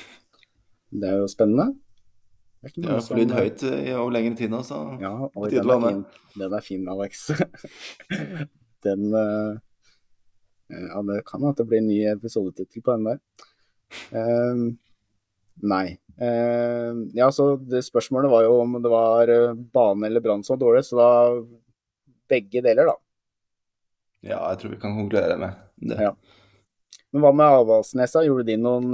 Det 0.97 1.11
er 1.11 1.21
jo 1.23 1.31
spennende. 1.31 1.75
De 2.75 2.89
har 2.89 3.03
flydd 3.05 3.33
høyt 3.37 3.63
over 3.69 4.11
lengre 4.15 4.39
tid 4.39 4.51
nå, 4.53 4.63
så 4.67 4.81
Ja, 5.03 5.13
oi, 5.29 5.51
den 5.53 5.71
er, 5.71 5.85
fin. 5.85 6.03
den 6.41 6.57
er 6.57 6.65
fin, 6.65 6.89
Alex. 6.91 7.29
den 8.87 9.07
uh... 9.15 9.57
Ja, 10.67 11.03
det 11.07 11.21
kan 11.29 11.45
at 11.47 11.61
det 11.61 11.67
blir 11.71 11.79
en 11.79 11.87
ny 11.91 12.01
episodetittel 12.11 12.83
på 12.83 12.97
den 12.97 13.07
der. 13.07 13.21
Uh, 14.11 14.75
nei. 15.63 15.87
Uh, 16.19 17.07
ja, 17.15 17.29
så 17.31 17.53
det 17.61 17.85
spørsmålet 17.87 18.33
var 18.33 18.47
jo 18.49 18.57
om 18.65 18.75
det 18.83 18.91
var 18.91 19.31
bane 19.55 20.09
eller 20.09 20.25
brann 20.25 20.43
som 20.47 20.57
var 20.57 20.65
dårlig, 20.65 20.83
så 20.89 20.99
da 20.99 21.11
begge 22.33 22.65
deler, 22.67 22.91
da. 22.91 22.97
Ja, 24.27 24.41
jeg 24.51 24.59
tror 24.59 24.75
vi 24.75 24.81
kan 24.83 24.99
konkludere 24.99 25.39
med 25.39 25.55
det. 25.87 26.01
Ja. 26.03 26.17
Men 27.15 27.23
hva 27.23 27.31
med 27.37 27.61
Avaldsnesa? 27.61 28.25
Gjorde 28.27 28.49
de 28.49 28.57
noen 28.59 28.89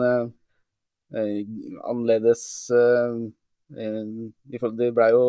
annerledes 1.13 2.43
de 3.73 4.89
ble 4.93 5.09
jo 5.15 5.25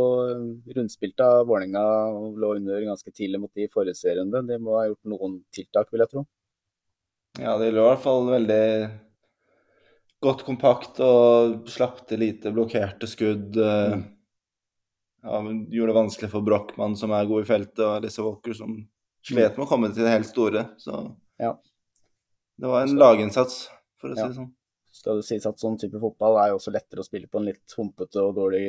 rundspilt 0.75 1.21
av 1.23 1.45
Vålerenga 1.47 1.83
og 2.11 2.39
lå 2.41 2.53
under 2.57 2.83
ganske 2.83 3.11
tidlig 3.11 3.39
mot 3.43 3.51
de 3.55 3.69
forrige 3.71 3.99
seriene. 3.99 4.43
De 4.47 4.59
må 4.59 4.77
ha 4.77 4.87
gjort 4.89 5.11
noen 5.13 5.37
tiltak, 5.55 5.91
vil 5.91 6.03
jeg 6.03 6.11
tro. 6.11 6.25
Ja, 7.39 7.55
de 7.57 7.71
lå 7.71 7.85
i 7.85 7.89
hvert 7.89 8.03
fall 8.03 8.27
veldig 8.29 8.65
godt 10.23 10.43
kompakt 10.47 10.99
og 11.03 11.69
slapp 11.71 12.03
til 12.07 12.21
lite 12.23 12.53
blokkerte 12.55 13.09
skudd. 13.09 13.57
Mm. 13.57 14.03
Ja, 15.23 15.39
gjorde 15.71 15.93
det 15.93 15.99
vanskelig 15.99 16.31
for 16.33 16.45
Brochmann, 16.45 16.97
som 16.99 17.13
er 17.15 17.29
god 17.29 17.45
i 17.45 17.47
feltet, 17.47 17.79
og 17.85 18.01
Alice 18.01 18.23
Walker, 18.23 18.55
som 18.57 18.75
slet 19.23 19.55
med 19.55 19.63
å 19.63 19.69
komme 19.69 19.91
til 19.93 20.03
det 20.03 20.17
helt 20.17 20.27
store. 20.27 20.65
Så 20.83 20.99
ja. 21.39 21.53
det 22.59 22.71
var 22.75 22.83
en 22.83 22.99
laginnsats, 22.99 23.63
for 23.99 24.11
å 24.11 24.17
si 24.17 24.23
ja. 24.23 24.27
det 24.27 24.41
sånn 24.41 24.51
skal 24.93 25.19
det 25.19 25.27
sies 25.27 25.45
at 25.49 25.61
sånn 25.61 25.79
type 25.81 25.99
fotball 26.01 26.37
er 26.39 26.51
jo 26.51 26.59
også 26.59 26.73
lettere 26.73 27.01
å 27.01 27.07
spille 27.07 27.29
på 27.29 27.41
en 27.41 27.47
litt 27.49 27.77
humpete 27.77 28.21
og 28.21 28.35
dårlig 28.37 28.65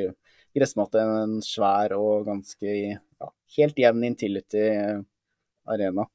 gressmatte, 0.56 1.02
enn 1.02 1.16
en 1.18 1.42
svær 1.44 1.96
og 1.98 2.28
ganske 2.28 2.70
ja, 2.70 3.28
helt 3.58 3.80
jevn 3.80 4.06
Intility 4.08 4.62
arena. 5.68 6.06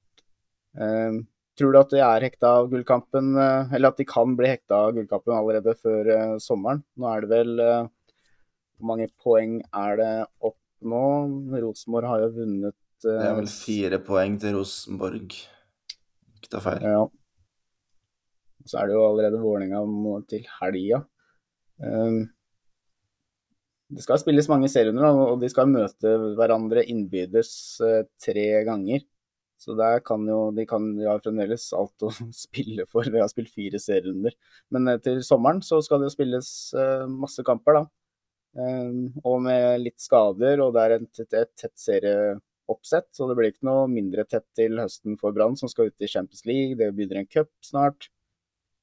Eh, 0.80 1.20
tror 1.60 1.74
du 1.74 1.80
at 1.82 1.94
de 1.94 2.02
er 2.06 2.26
hekta 2.26 2.54
av 2.62 2.70
gullkampen, 2.72 3.34
eh, 3.38 3.76
eller 3.76 3.92
at 3.92 4.00
de 4.00 4.08
kan 4.08 4.36
bli 4.40 4.52
hekta 4.54 4.86
av 4.86 4.96
gullkampen 4.98 5.36
allerede 5.36 5.76
før 5.78 6.12
eh, 6.16 6.36
sommeren? 6.44 6.84
Nå 6.96 7.10
er 7.12 7.26
det 7.26 7.32
vel 7.34 7.64
eh, 7.66 7.88
Hvor 8.80 8.92
mange 8.94 9.10
poeng 9.20 9.60
er 9.76 10.00
det 10.00 10.12
opp 10.40 10.60
nå? 10.88 11.06
Rosenborg 11.60 12.08
har 12.14 12.24
jo 12.24 12.34
vunnet 12.38 12.78
Det 13.04 13.16
er 13.16 13.32
eh, 13.34 13.40
vel 13.42 13.52
fire 13.52 14.02
poeng 14.06 14.40
til 14.42 14.56
Rosenborg. 14.60 15.40
Ikke 16.40 16.54
ta 16.56 16.64
feil. 16.64 16.86
Ja. 16.86 17.08
Så 18.68 18.82
er 18.82 18.90
det 18.90 18.98
jo 18.98 19.06
allerede 19.08 19.40
Vålerenga 19.42 20.20
til 20.30 20.44
helga. 20.60 21.04
Um, 21.80 22.26
det 23.90 24.04
skal 24.06 24.20
spilles 24.22 24.50
mange 24.52 24.70
serierunder, 24.70 25.22
og 25.34 25.40
de 25.42 25.50
skal 25.50 25.70
møte 25.70 26.12
hverandre 26.38 26.84
innbyrdes 26.92 27.54
eh, 27.86 28.04
tre 28.22 28.50
ganger. 28.68 29.02
Så 29.60 29.74
der 29.76 30.00
kan 30.06 30.24
jo 30.30 30.52
de 30.56 30.64
kan, 30.70 30.92
jo 31.02 31.16
fremdeles 31.24 31.66
alt 31.76 32.06
å 32.06 32.12
spille 32.46 32.86
for. 32.92 33.10
Vi 33.10 33.20
har 33.20 33.32
spilt 33.32 33.50
fire 33.52 33.82
serierunder. 33.82 34.36
Men 34.76 34.94
eh, 34.94 35.00
til 35.04 35.24
sommeren 35.26 35.64
så 35.66 35.82
skal 35.86 36.06
det 36.06 36.12
spilles 36.14 36.52
eh, 36.78 37.08
masse 37.10 37.44
kamper, 37.48 37.82
da. 37.82 37.88
Um, 38.60 39.10
og 39.22 39.44
med 39.46 39.84
litt 39.84 40.00
skader, 40.02 40.62
og 40.64 40.74
det 40.74 40.86
er 40.86 40.96
et, 40.96 41.10
et, 41.22 41.36
et 41.42 41.52
tett 41.58 41.76
serieoppsett. 41.82 43.10
Så 43.16 43.26
det 43.30 43.40
blir 43.40 43.52
ikke 43.52 43.68
noe 43.70 43.90
mindre 43.90 44.26
tett 44.30 44.46
til 44.58 44.78
høsten 44.82 45.18
for 45.22 45.34
Brann, 45.34 45.58
som 45.58 45.72
skal 45.72 45.90
ut 45.90 46.06
i 46.06 46.10
Champions 46.10 46.46
League. 46.50 46.78
Det 46.78 46.94
begynner 46.94 47.24
en 47.24 47.30
cup 47.30 47.50
snart. 47.66 48.12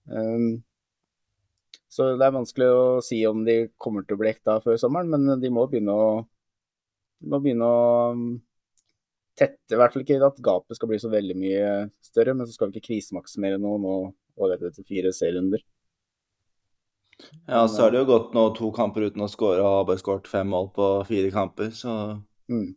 Um, 0.07 0.63
så 1.91 2.11
det 2.19 2.27
er 2.27 2.35
vanskelig 2.35 2.67
å 2.73 2.83
si 3.05 3.23
om 3.29 3.45
de 3.47 3.69
kommer 3.81 4.05
til 4.05 4.19
å 4.19 4.21
bli 4.21 4.31
ekta 4.33 4.59
før 4.65 4.79
sommeren, 4.81 5.13
men 5.13 5.41
de 5.43 5.51
må 5.53 5.65
begynne 5.71 5.95
å, 5.95 6.11
må 7.31 7.41
begynne 7.43 7.69
å 7.69 7.87
um, 8.13 8.27
tette 9.37 9.75
I 9.75 9.81
hvert 9.81 9.95
fall 9.95 10.05
ikke 10.05 10.19
at 10.27 10.43
gapet 10.45 10.79
skal 10.79 10.91
bli 10.91 11.01
så 11.01 11.11
veldig 11.13 11.37
mye 11.39 11.71
større, 12.05 12.35
men 12.37 12.49
så 12.49 12.57
skal 12.57 12.71
vi 12.71 12.79
ikke 12.81 12.91
krisemaksimere 12.93 13.61
noe 13.63 13.81
nå 13.83 13.97
allerede 14.37 14.73
etter 14.73 14.87
fire 14.89 15.13
serierunder. 15.17 15.65
Ja, 17.49 17.63
så 17.69 17.87
er 17.87 17.93
det 17.93 18.03
jo 18.03 18.09
gått 18.11 18.35
nå 18.37 18.43
to 18.57 18.71
kamper 18.77 19.07
uten 19.09 19.25
å 19.25 19.31
skåre 19.33 19.63
og 19.65 19.79
har 19.79 19.87
bare 19.89 20.03
skåret 20.03 20.29
fem 20.29 20.49
mål 20.53 20.69
på 20.77 20.89
fire 21.09 21.31
kamper, 21.33 21.71
så 21.73 21.95
Mm. 22.49 22.77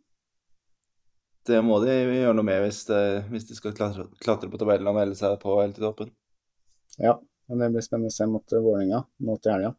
det 1.46 1.60
må 1.62 1.76
de 1.84 1.92
gjøre 1.92 2.34
noe 2.34 2.46
med 2.46 2.62
hvis, 2.64 2.84
de, 2.88 3.00
hvis 3.30 3.46
de 3.48 3.54
skal 3.58 3.74
klatre, 3.76 4.08
klatre 4.24 4.50
på 4.50 4.58
tabellen 4.60 4.88
og 4.90 4.96
melde 4.96 5.18
seg 5.18 5.36
på 5.42 5.60
helt 5.60 5.78
i 5.78 5.84
toppen. 5.84 6.10
Ja, 7.00 7.14
det 7.48 7.70
blir 7.72 7.84
spennende 7.84 8.12
å 8.12 8.14
se 8.14 8.26
mot 8.28 8.52
eh, 8.52 8.60
Vålerenga 8.62 9.00
nå 9.26 9.36
til 9.40 9.54
helga. 9.54 9.74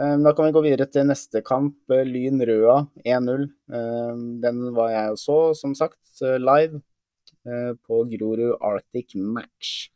Da 0.00 0.30
kan 0.32 0.46
vi 0.46 0.54
gå 0.54 0.60
videre 0.64 0.86
til 0.88 1.04
neste 1.08 1.42
kamp, 1.44 1.76
eh, 1.92 2.06
Lyn 2.08 2.40
Røa 2.48 2.78
1-0. 3.04 3.44
Eh, 3.76 4.22
Den 4.42 4.62
var 4.76 4.92
jeg 4.94 5.14
og 5.14 5.20
så, 5.20 5.38
som 5.58 5.74
sagt, 5.76 6.00
live 6.20 6.80
på 7.86 8.02
Grorud 8.10 8.58
Arctic 8.60 9.14
Match. 9.16 9.88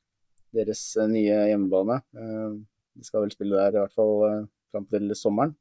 Deres 0.54 0.80
nye 1.10 1.42
hjemmebane. 1.50 1.98
De 2.14 3.04
skal 3.04 3.24
vel 3.24 3.34
spille 3.34 3.58
der 3.58 3.74
i 3.74 3.82
hvert 3.82 3.92
fall 3.92 4.46
fram 4.72 4.86
til 4.88 5.12
sommeren. 5.18 5.52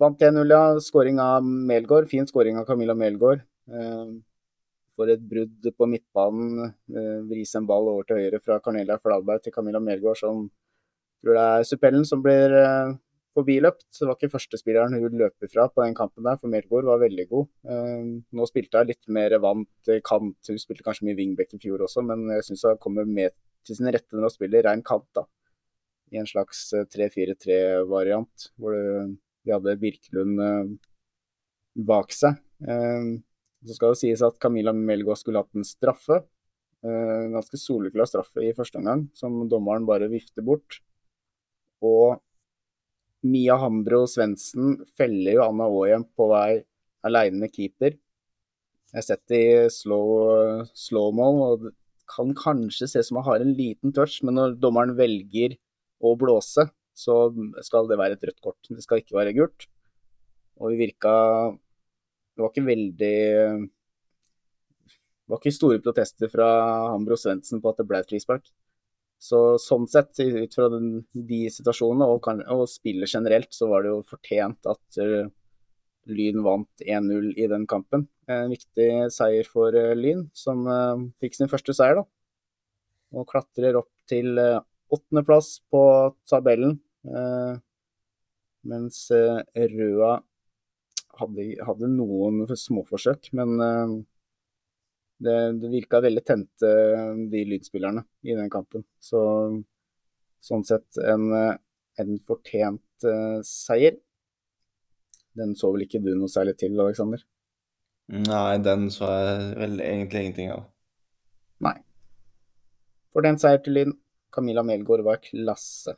Vant 0.00 0.24
1-0, 0.26 0.50
ja. 0.50 0.62
Skåring 0.82 1.20
av 1.22 1.46
Melgaard. 1.46 2.08
Fin 2.10 2.26
skåring 2.26 2.58
av 2.58 2.66
Camilla 2.66 2.96
Melgaard. 2.98 3.44
For 4.94 5.10
et 5.10 5.22
brudd 5.26 5.70
på 5.74 5.88
midtbanen. 5.90 6.74
Eh, 6.94 7.16
vris 7.30 7.54
en 7.58 7.66
ball 7.66 7.88
over 7.90 8.06
til 8.06 8.20
høyre 8.20 8.40
fra 8.42 8.60
Cornelia 8.62 8.98
Fladberg 9.02 9.42
til 9.42 9.54
Camilla 9.54 9.80
Melgaard, 9.82 10.20
som 10.20 10.44
tror 11.24 11.38
det 11.38 11.46
er 11.48 11.66
Suppellen 11.68 12.06
som 12.06 12.22
blir 12.24 12.54
eh, 12.58 12.92
forbiløpt. 13.34 13.86
Det 13.90 14.08
var 14.08 14.18
ikke 14.18 14.34
førstespilleren 14.36 14.96
hun 15.00 15.18
løper 15.18 15.50
fra 15.50 15.66
på 15.72 15.82
den 15.82 15.96
kampen 15.98 16.26
der, 16.26 16.38
for 16.40 16.52
Melgaard 16.52 16.88
var 16.90 17.02
veldig 17.02 17.26
god. 17.32 17.50
Eh, 17.70 18.04
nå 18.38 18.48
spilte 18.50 18.82
hun 18.82 18.92
litt 18.92 19.10
mer 19.18 19.38
vant 19.42 19.92
kant. 20.06 20.38
Hun 20.50 20.62
spilte 20.62 20.86
kanskje 20.86 21.08
mye 21.08 21.18
wingback 21.18 21.56
i 21.56 21.62
fjor 21.62 21.86
også, 21.88 22.04
men 22.06 22.28
jeg 22.36 22.48
syns 22.50 22.66
hun 22.68 22.82
kommer 22.82 23.08
med 23.08 23.34
til 23.64 23.78
sin 23.78 23.88
rette 23.88 24.12
når 24.14 24.28
hun 24.28 24.36
spiller 24.36 24.68
rein 24.68 24.84
kant, 24.84 25.08
da. 25.16 25.26
I 26.14 26.20
en 26.20 26.30
slags 26.30 26.68
eh, 26.76 26.86
3-4-3-variant, 26.94 28.50
hvor 28.60 28.76
de 28.76 29.52
hadde 29.52 29.78
Birkelund 29.80 30.38
bak 31.74 32.12
seg. 32.14 32.38
Eh, 33.64 33.68
så 33.68 33.78
skal 33.78 33.94
det 33.94 34.00
sies 34.02 34.22
at 34.22 34.38
Camilla 34.40 34.72
Melgaard 34.72 35.18
skulle 35.20 35.42
hatt 35.42 35.54
en 35.56 35.66
straffe. 35.66 36.22
En 36.84 37.32
ganske 37.32 37.56
soleklar 37.56 38.04
straffe 38.04 38.42
i 38.44 38.52
første 38.52 38.76
omgang, 38.76 39.06
som 39.16 39.46
dommeren 39.48 39.86
bare 39.88 40.10
vifter 40.12 40.44
bort. 40.44 40.82
Og 41.80 42.20
Mia 43.24 43.56
Hambro 43.56 44.02
Svendsen 44.04 44.82
feller 44.98 45.38
jo 45.38 45.46
Anna 45.46 45.64
Aahjem 45.64 46.04
på 46.12 46.28
vei 46.28 46.64
aleine 47.04 47.40
med 47.40 47.54
keeper. 47.54 47.96
Jeg 48.92 49.00
har 49.00 49.06
sett 49.06 49.24
det 49.32 49.40
i 49.40 49.54
slow, 49.72 50.66
slow-mo, 50.76 51.30
og 51.48 51.64
det 51.64 51.72
kan 52.12 52.34
kanskje 52.36 52.86
se 52.90 53.00
ut 53.00 53.08
som 53.08 53.18
han 53.22 53.26
har 53.30 53.42
en 53.42 53.54
liten 53.56 53.94
touch, 53.96 54.20
men 54.22 54.36
når 54.36 54.58
dommeren 54.60 54.92
velger 54.98 55.56
å 56.04 56.12
blåse, 56.20 56.68
så 56.94 57.16
skal 57.64 57.88
det 57.88 57.98
være 57.98 58.18
et 58.18 58.28
rødt 58.28 58.44
kort. 58.44 58.60
Det 58.68 58.84
skal 58.84 59.00
ikke 59.00 59.16
være 59.16 59.34
gult. 59.40 59.66
Og 60.60 60.74
vi 60.74 60.84
virka 60.84 61.14
Det 62.34 62.42
var 62.42 62.50
ikke 62.50 62.66
veldig 62.66 63.16
Det 63.64 65.30
var 65.30 65.40
ikke 65.40 65.54
store 65.54 65.80
protester 65.84 66.30
fra 66.32 66.48
Hambro 66.92 67.16
Svendsen 67.18 67.62
på 67.62 67.70
at 67.70 67.80
det 67.80 67.88
ble 67.88 68.02
et 68.02 68.10
frispark. 68.10 68.50
Så 69.24 69.38
sånn 69.62 69.86
sett, 69.88 70.18
ut 70.20 70.56
fra 70.56 70.66
den, 70.72 70.88
de 71.14 71.46
situasjonene 71.52 72.08
og, 72.12 72.26
og 72.52 72.66
spillet 72.68 73.08
generelt, 73.08 73.48
så 73.56 73.70
var 73.70 73.84
det 73.84 73.94
jo 73.94 74.02
fortjent 74.08 74.68
at 74.68 74.98
uh, 75.00 75.30
Lyn 76.12 76.42
vant 76.44 76.84
1-0 76.84 77.30
i 77.40 77.46
den 77.48 77.64
kampen. 77.70 78.04
En 78.28 78.52
viktig 78.52 78.90
seier 79.14 79.48
for 79.48 79.72
uh, 79.72 79.94
Lyn, 79.96 80.26
som 80.36 80.66
uh, 80.68 81.06
fikk 81.24 81.38
sin 81.38 81.48
første 81.52 81.72
seier, 81.76 82.02
da. 82.02 82.04
Og 83.14 83.28
klatrer 83.30 83.78
opp 83.78 83.88
til 84.10 84.34
åttendeplass 84.36 85.60
på 85.70 85.80
tabellen. 86.28 86.80
mens 88.66 88.96
Røa 89.12 90.16
hadde, 91.20 91.46
hadde 91.66 91.90
noen 91.92 92.44
småforsøk, 92.58 93.30
men 93.36 93.54
det, 95.24 95.36
det 95.62 95.70
virka 95.72 96.00
veldig 96.04 96.24
tente, 96.26 96.72
de 97.30 97.44
lydspillerne, 97.48 98.04
i 98.26 98.36
den 98.36 98.50
kampen. 98.52 98.84
Så 99.02 99.20
sånn 100.44 100.66
sett 100.68 100.98
en, 101.00 101.30
en 101.32 102.18
fortjent 102.26 103.06
seier. 103.46 103.96
Den 105.34 105.54
så 105.58 105.72
vel 105.74 105.86
ikke 105.86 106.02
du 106.02 106.12
noe 106.14 106.30
særlig 106.30 106.56
til, 106.60 106.76
Aleksander? 106.78 107.24
Nei, 108.12 108.58
den 108.60 108.90
så 108.92 109.08
jeg 109.08 109.52
vel 109.58 109.80
egentlig 109.80 110.26
ingenting 110.26 110.50
av. 110.54 110.66
Nei. 111.64 111.78
Fortjent 113.14 113.42
seier 113.42 113.62
til 113.64 113.78
Lyn. 113.78 113.94
Camilla 114.34 114.64
Melgaard 114.66 115.04
var 115.06 115.22
klasse. 115.22 115.94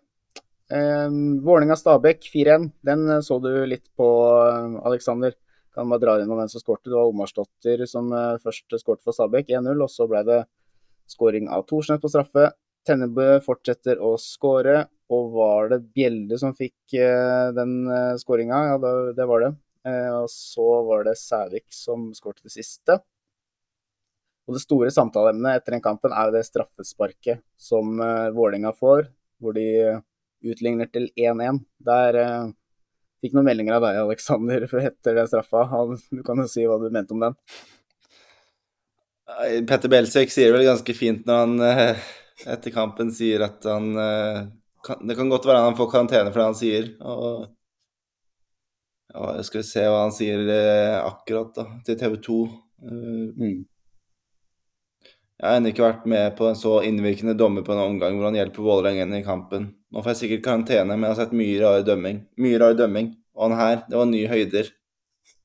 Um, 0.66 1.40
Vålerenga-Stabæk 1.46 2.26
4-1. 2.32 2.70
Den 2.82 3.22
så 3.22 3.38
du 3.38 3.50
litt 3.70 3.86
på, 3.96 4.06
Aleksander 4.82 5.36
kan 5.74 5.90
bare 5.92 6.02
dra 6.02 6.16
innom 6.18 6.40
hvem 6.40 6.50
som 6.50 6.62
skårte. 6.62 6.88
Det 6.90 6.96
var 6.96 7.10
Omarsdottir 7.10 7.84
som 7.86 8.10
uh, 8.10 8.38
først 8.42 8.78
skårte 8.80 9.04
for 9.06 9.14
Stabæk, 9.14 9.52
1-0. 9.54 9.82
Og 9.84 9.92
så 9.92 10.08
ble 10.10 10.22
det 10.26 10.40
skåring 11.10 11.50
av 11.52 11.66
Thorsnes 11.68 12.02
på 12.02 12.10
straffe. 12.10 12.50
Tennebø 12.86 13.36
fortsetter 13.46 14.02
å 14.02 14.16
skåre. 14.20 14.86
Og 15.12 15.28
var 15.36 15.70
det 15.70 15.84
Bjelde 15.94 16.38
som 16.40 16.56
fikk 16.56 16.96
uh, 16.98 17.52
den 17.54 17.84
uh, 17.86 18.16
skåringa? 18.18 18.62
Ja, 18.72 18.80
det, 18.82 18.94
det, 19.20 19.28
var 19.30 19.44
det. 19.44 19.52
og 20.16 20.26
så 20.32 20.66
var 20.88 21.06
det 21.06 21.14
Sævik 21.20 21.68
som 21.70 22.10
skårte 22.16 22.48
det 22.48 22.56
siste. 22.56 22.98
Og 24.46 24.54
det 24.54 24.62
store 24.62 24.90
samtaleemnet 24.94 25.60
etter 25.60 25.74
den 25.74 25.82
kampen 25.82 26.14
er 26.14 26.34
det 26.34 26.42
straffesparket 26.46 27.42
som 27.58 27.98
uh, 28.02 28.34
Vålerenga 28.34 28.74
får, 28.74 29.06
hvor 29.42 29.54
de 29.54 29.68
utligner 30.44 30.90
til 30.92 31.08
1-1. 31.16 31.62
Der 31.86 32.20
Fikk 33.24 33.32
noen 33.32 33.48
meldinger 33.48 33.78
av 33.78 33.82
deg, 33.86 33.96
Aleksander, 34.02 34.66
etter 34.90 35.16
den 35.16 35.30
straffa. 35.30 35.64
Du 36.12 36.22
kan 36.26 36.42
jo 36.42 36.46
si 36.50 36.66
hva 36.68 36.76
du 36.78 36.90
mente 36.92 37.16
om 37.16 37.24
den. 37.24 37.36
Petter 39.66 39.90
Belsvik 39.90 40.30
sier 40.30 40.52
det 40.52 40.54
vel 40.54 40.68
ganske 40.68 40.94
fint 40.94 41.24
når 41.26 41.40
han 41.40 41.54
eh, 41.66 42.04
etter 42.52 42.70
kampen 42.70 43.08
sier 43.10 43.42
at 43.42 43.64
han 43.66 43.88
eh, 43.98 44.44
kan, 44.86 45.00
Det 45.02 45.16
kan 45.18 45.32
godt 45.32 45.48
være 45.48 45.64
han 45.64 45.74
får 45.74 45.88
karantene 45.90 46.30
for 46.30 46.38
det 46.38 46.46
han 46.46 46.58
sier. 46.60 46.86
Og 47.02 47.48
ja, 49.10 49.42
skal 49.48 49.62
vi 49.64 49.66
se 49.72 49.86
hva 49.88 50.04
han 50.04 50.14
sier 50.14 50.44
eh, 50.46 50.98
akkurat 51.00 51.50
da, 51.56 51.66
til 51.88 51.98
TV 51.98 52.20
2. 52.28 52.38
Mm. 52.86 53.58
Jeg 55.36 55.44
har 55.50 55.58
ennå 55.58 55.68
ikke 55.72 55.84
vært 55.84 56.06
med 56.08 56.36
på 56.38 56.46
en 56.48 56.56
så 56.56 56.78
innvirkende 56.88 57.34
dommer 57.36 57.64
på 57.64 57.74
en 57.74 57.82
omgang 57.82 58.16
hvor 58.16 58.30
han 58.30 58.38
hjelper 58.38 58.64
Vålerenga 58.64 59.18
i 59.18 59.24
kampen. 59.24 59.68
Nå 59.92 60.00
får 60.00 60.14
jeg 60.14 60.20
sikkert 60.22 60.44
karantene, 60.46 60.96
men 60.96 61.04
jeg 61.04 61.12
har 61.12 61.18
sett 61.20 61.36
mye 61.36 61.58
rar 61.60 61.84
dømming. 61.84 62.22
Mye 62.40 62.60
rar 62.62 62.76
dømming. 62.78 63.10
Og 63.36 63.50
han 63.50 63.58
her, 63.60 63.82
det 63.84 63.98
var 64.00 64.08
nye 64.08 64.30
høyder. 64.30 64.70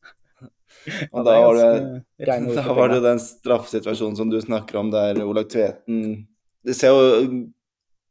Og 1.11 1.17
Ja, 1.19 1.23
da 1.27 1.33
var 1.43 1.59
det, 1.59 2.03
da 2.55 2.75
var 2.77 2.93
det 2.93 3.01
den 3.03 3.19
straffesituasjonen 3.21 4.15
som 4.17 4.31
du 4.31 4.39
snakker 4.41 4.79
om, 4.79 4.93
der 4.93 5.19
Olaug 5.25 5.51
Tveten 5.51 6.23
Det 6.65 6.73
ser 6.77 6.95
jo 6.95 7.27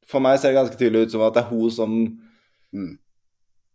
For 0.07 0.23
meg 0.23 0.39
ser 0.39 0.53
det 0.53 0.61
ganske 0.61 0.79
tydelig 0.79 1.07
ut 1.07 1.15
som 1.17 1.25
at 1.27 1.39
det 1.39 1.47
er 1.47 1.55
hun 1.55 1.71
som 1.75 1.97
Mm. 2.71 2.99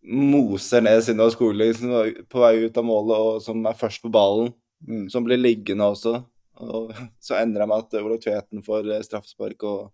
moser 0.08 0.80
ned 0.86 1.02
Synnøve 1.04 1.34
Skogli 1.34 1.66
er 1.68 2.12
på 2.32 2.40
vei 2.40 2.54
ut 2.64 2.78
av 2.80 2.86
målet, 2.88 3.18
og 3.18 3.42
som 3.44 3.66
er 3.68 3.76
først 3.76 4.00
på 4.06 4.12
ballen. 4.14 4.54
Mm. 4.88 5.10
Som 5.12 5.26
blir 5.26 5.42
liggende 5.42 5.84
også. 5.84 6.22
Og 6.64 6.94
så 7.24 7.38
endra 7.42 7.66
det 7.66 7.70
meg 7.72 7.84
at 7.86 7.98
Olav 8.02 8.20
Tveten 8.24 8.64
får 8.66 8.92
eh, 8.94 9.02
straffespark, 9.06 9.64
og 9.68 9.92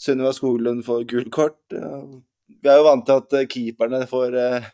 Sunniva 0.00 0.32
Skoglund 0.32 0.84
får 0.86 1.06
gult 1.10 1.30
kort. 1.34 1.58
Vi 1.70 2.68
er 2.68 2.78
jo 2.80 2.86
vant 2.86 3.04
til 3.06 3.18
at 3.20 3.34
eh, 3.40 3.48
keeperne 3.50 4.04
får, 4.10 4.36
eh, 4.38 4.68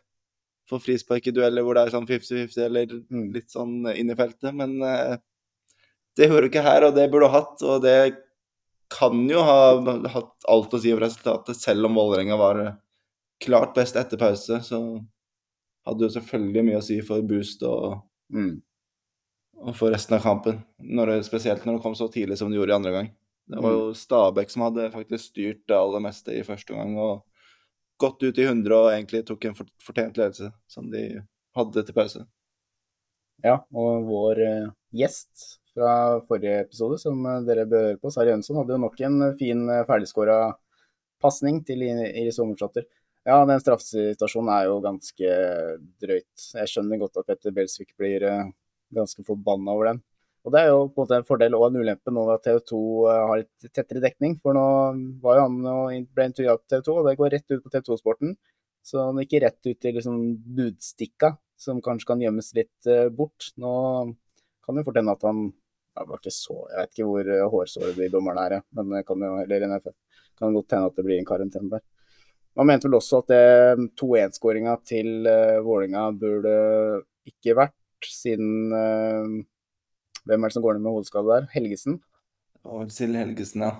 får 0.70 0.82
frispark 0.84 1.26
i 1.26 1.34
dueller 1.34 1.62
hvor 1.66 1.74
det 1.78 1.86
er 1.86 1.94
sånn 1.96 2.06
50-50 2.08 2.62
eller 2.66 2.86
Mm. 3.10 3.32
litt 3.34 3.50
sånn 3.50 3.74
inn 3.94 4.10
i 4.10 4.18
feltet, 4.18 4.54
men 4.54 4.76
det 6.16 6.28
hører 6.30 6.46
du 6.46 6.48
ikke 6.50 6.64
her, 6.64 6.84
og 6.88 6.94
det 6.96 7.10
burde 7.12 7.28
du 7.28 7.34
hatt. 7.34 7.62
Og 7.62 7.82
det 7.84 7.98
kan 8.90 9.28
jo 9.28 9.42
ha 9.42 9.58
hatt 10.14 10.46
alt 10.48 10.74
å 10.74 10.80
si 10.80 10.92
for 10.94 11.02
resultatet, 11.04 11.58
selv 11.58 11.86
om 11.88 11.94
Vålerenga 11.98 12.38
var 12.38 12.60
klart 13.42 13.74
best 13.76 13.96
etter 14.00 14.18
pause. 14.18 14.60
Så 14.64 14.80
hadde 15.86 16.06
jo 16.06 16.14
selvfølgelig 16.16 16.64
mye 16.66 16.78
å 16.80 16.86
si 16.86 17.00
for 17.06 17.22
boost 17.22 17.62
og, 17.66 18.02
Mm. 18.32 18.60
For 19.74 19.92
resten 19.94 20.16
av 20.16 20.24
kampen. 20.24 20.60
Når 20.78 21.12
det, 21.12 21.20
spesielt 21.28 21.64
når 21.64 21.78
det 21.78 21.84
kom 21.84 21.96
så 21.98 22.08
tidlig 22.12 22.38
som 22.40 22.50
det 22.50 22.58
gjorde 22.58 22.74
i 22.74 22.76
andre 22.76 22.94
gang. 22.94 23.10
Det 23.46 23.62
var 23.62 23.76
jo 23.76 23.90
Stabæk 23.94 24.50
som 24.50 24.64
hadde 24.66 24.88
faktisk 24.90 25.30
styrt 25.30 25.60
det 25.70 25.76
aller 25.78 26.02
meste 26.02 26.34
i 26.34 26.42
første 26.46 26.74
gang 26.74 26.96
og 26.98 27.22
gått 28.02 28.24
ut 28.26 28.38
i 28.38 28.46
100 28.46 28.74
og 28.74 28.88
egentlig 28.90 29.22
tok 29.28 29.46
en 29.46 29.54
fortjent 29.56 30.18
ledelse, 30.18 30.50
som 30.66 30.90
de 30.90 31.04
hadde 31.56 31.84
til 31.86 31.96
pause. 31.96 32.24
Ja, 33.44 33.60
og 33.70 34.08
vår 34.08 34.42
eh, 34.42 34.68
gjest 34.96 35.46
fra 35.76 36.18
forrige 36.26 36.64
episode, 36.64 36.98
som 37.00 37.20
eh, 37.28 37.42
dere 37.46 37.68
bør 37.68 37.90
høre 37.90 38.00
på, 38.02 38.12
Sari 38.12 38.32
Jønsson, 38.32 38.58
hadde 38.60 38.74
jo 38.74 38.82
nok 38.82 39.00
en 39.06 39.18
eh, 39.28 39.34
fin 39.38 39.64
ferdigskåra 39.88 40.38
pasning 41.22 41.62
til 41.68 41.84
Iris 41.86 42.40
Sommersdatter. 42.40 42.86
Ja, 43.26 43.40
den 43.48 43.62
straffesituasjonen 43.62 44.52
er 44.54 44.68
jo 44.68 44.76
ganske 44.84 45.30
drøyt. 46.02 46.48
Jeg 46.60 46.70
skjønner 46.70 47.00
godt 47.00 47.22
at 47.22 47.30
Petter 47.30 47.54
Belsvik 47.54 47.94
blir 47.98 48.22
ganske 48.94 49.24
forbanna 49.26 49.74
over 49.74 49.92
den. 49.92 50.02
Og 50.46 50.52
det 50.54 50.60
er 50.62 50.68
jo 50.70 50.82
på 50.86 51.00
en 51.00 51.02
måte 51.02 51.16
en 51.18 51.26
fordel 51.26 51.56
og 51.58 51.64
en 51.66 51.80
ulempe 51.82 52.12
nå 52.14 52.22
at 52.30 52.44
TV 52.46 52.60
2 52.70 52.80
eh, 53.10 53.22
har 53.28 53.40
litt 53.40 53.70
tettere 53.74 54.02
dekning. 54.04 54.36
For 54.38 54.54
nå 54.54 54.66
var 55.24 55.40
jo 55.40 55.46
han 55.48 55.56
og 55.72 56.12
ble 56.14 56.26
intervjua 56.30 56.54
på 56.60 56.70
TV 56.70 56.84
2, 56.86 56.94
og 57.00 57.08
det 57.08 57.14
går 57.18 57.32
rett 57.34 57.50
ut 57.50 57.64
på 57.64 57.72
TV 57.72 57.82
2-sporten. 57.88 58.36
Så 58.86 59.00
han 59.02 59.18
gikk 59.24 59.40
rett 59.42 59.58
ut 59.66 59.80
til 59.82 59.96
liksom 59.98 60.20
budstikka, 60.54 61.32
som 61.58 61.80
kanskje 61.82 62.12
kan 62.12 62.22
gjemmes 62.22 62.52
litt 62.54 62.90
eh, 62.90 63.08
bort. 63.10 63.48
Nå 63.58 63.72
kan 64.62 64.78
det 64.78 64.84
fort 64.86 65.00
hende 65.00 65.16
at 65.18 65.26
han 65.26 65.48
ja, 65.48 66.04
var 66.04 66.20
ikke 66.20 66.34
så, 66.34 66.60
Jeg 66.70 66.78
vet 66.78 66.94
ikke 66.94 67.08
hvor 67.08 67.32
hårsåret 67.32 67.50
hårsåre 67.56 67.98
de 67.98 68.08
dommerne 68.12 68.46
er, 68.46 68.62
men 68.78 68.94
det 68.94 69.02
kan 69.08 69.26
jo 69.26 69.32
eller 69.42 69.66
NFF. 69.66 69.96
Kan 70.38 70.54
godt 70.54 70.76
hende 70.76 70.92
at 70.92 71.00
det 71.00 71.06
blir 71.08 71.18
en 71.18 71.26
karantene 71.26 71.72
der. 71.74 71.82
Man 72.56 72.70
mente 72.70 72.86
vel 72.86 73.00
også 73.00 73.24
at 73.24 73.32
det 73.32 73.90
2-1-skåringa 73.98 74.76
til 74.86 75.26
Vålinga 75.64 76.06
burde 76.16 76.54
ikke 77.28 77.56
vært, 77.58 77.74
siden 78.04 78.72
eh, 78.76 79.44
Hvem 80.26 80.42
er 80.44 80.50
det 80.50 80.54
som 80.56 80.62
går 80.64 80.74
ned 80.74 80.82
med 80.82 80.96
hodeskade 80.96 81.30
der? 81.30 81.44
Helgesen? 81.54 82.00
Det 82.58 82.66
var 82.66 82.80
vel 82.82 82.90
Silje 82.90 83.20
Helgesen, 83.22 83.62
ja. 83.62 83.74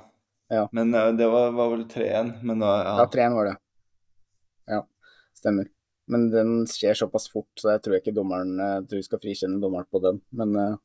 Ja. 0.54 0.64
Men 0.72 0.94
eh, 0.94 1.08
det 1.18 1.26
var, 1.32 1.50
var 1.56 1.72
vel 1.74 1.84
3-1. 1.90 2.36
Men 2.46 2.60
da, 2.62 2.72
ja. 2.86 2.92
Ja, 3.02 3.06
3-1 3.10 3.34
var 3.34 3.48
det. 3.50 3.56
Ja, 4.70 4.80
stemmer. 5.34 5.66
Men 6.06 6.28
den 6.30 6.52
skjer 6.70 6.94
såpass 6.94 7.26
fort, 7.32 7.50
så 7.58 7.72
jeg 7.74 7.80
tror 7.82 7.96
ikke 7.98 8.12
dommeren 8.14 8.52
Jeg 8.62 8.84
tror 8.86 9.00
vi 9.00 9.06
skal 9.08 9.18
frikjenne 9.24 9.58
dommeren 9.62 9.88
på 9.90 9.98
den. 10.04 10.20
Men 10.38 10.54
eh, 10.62 10.76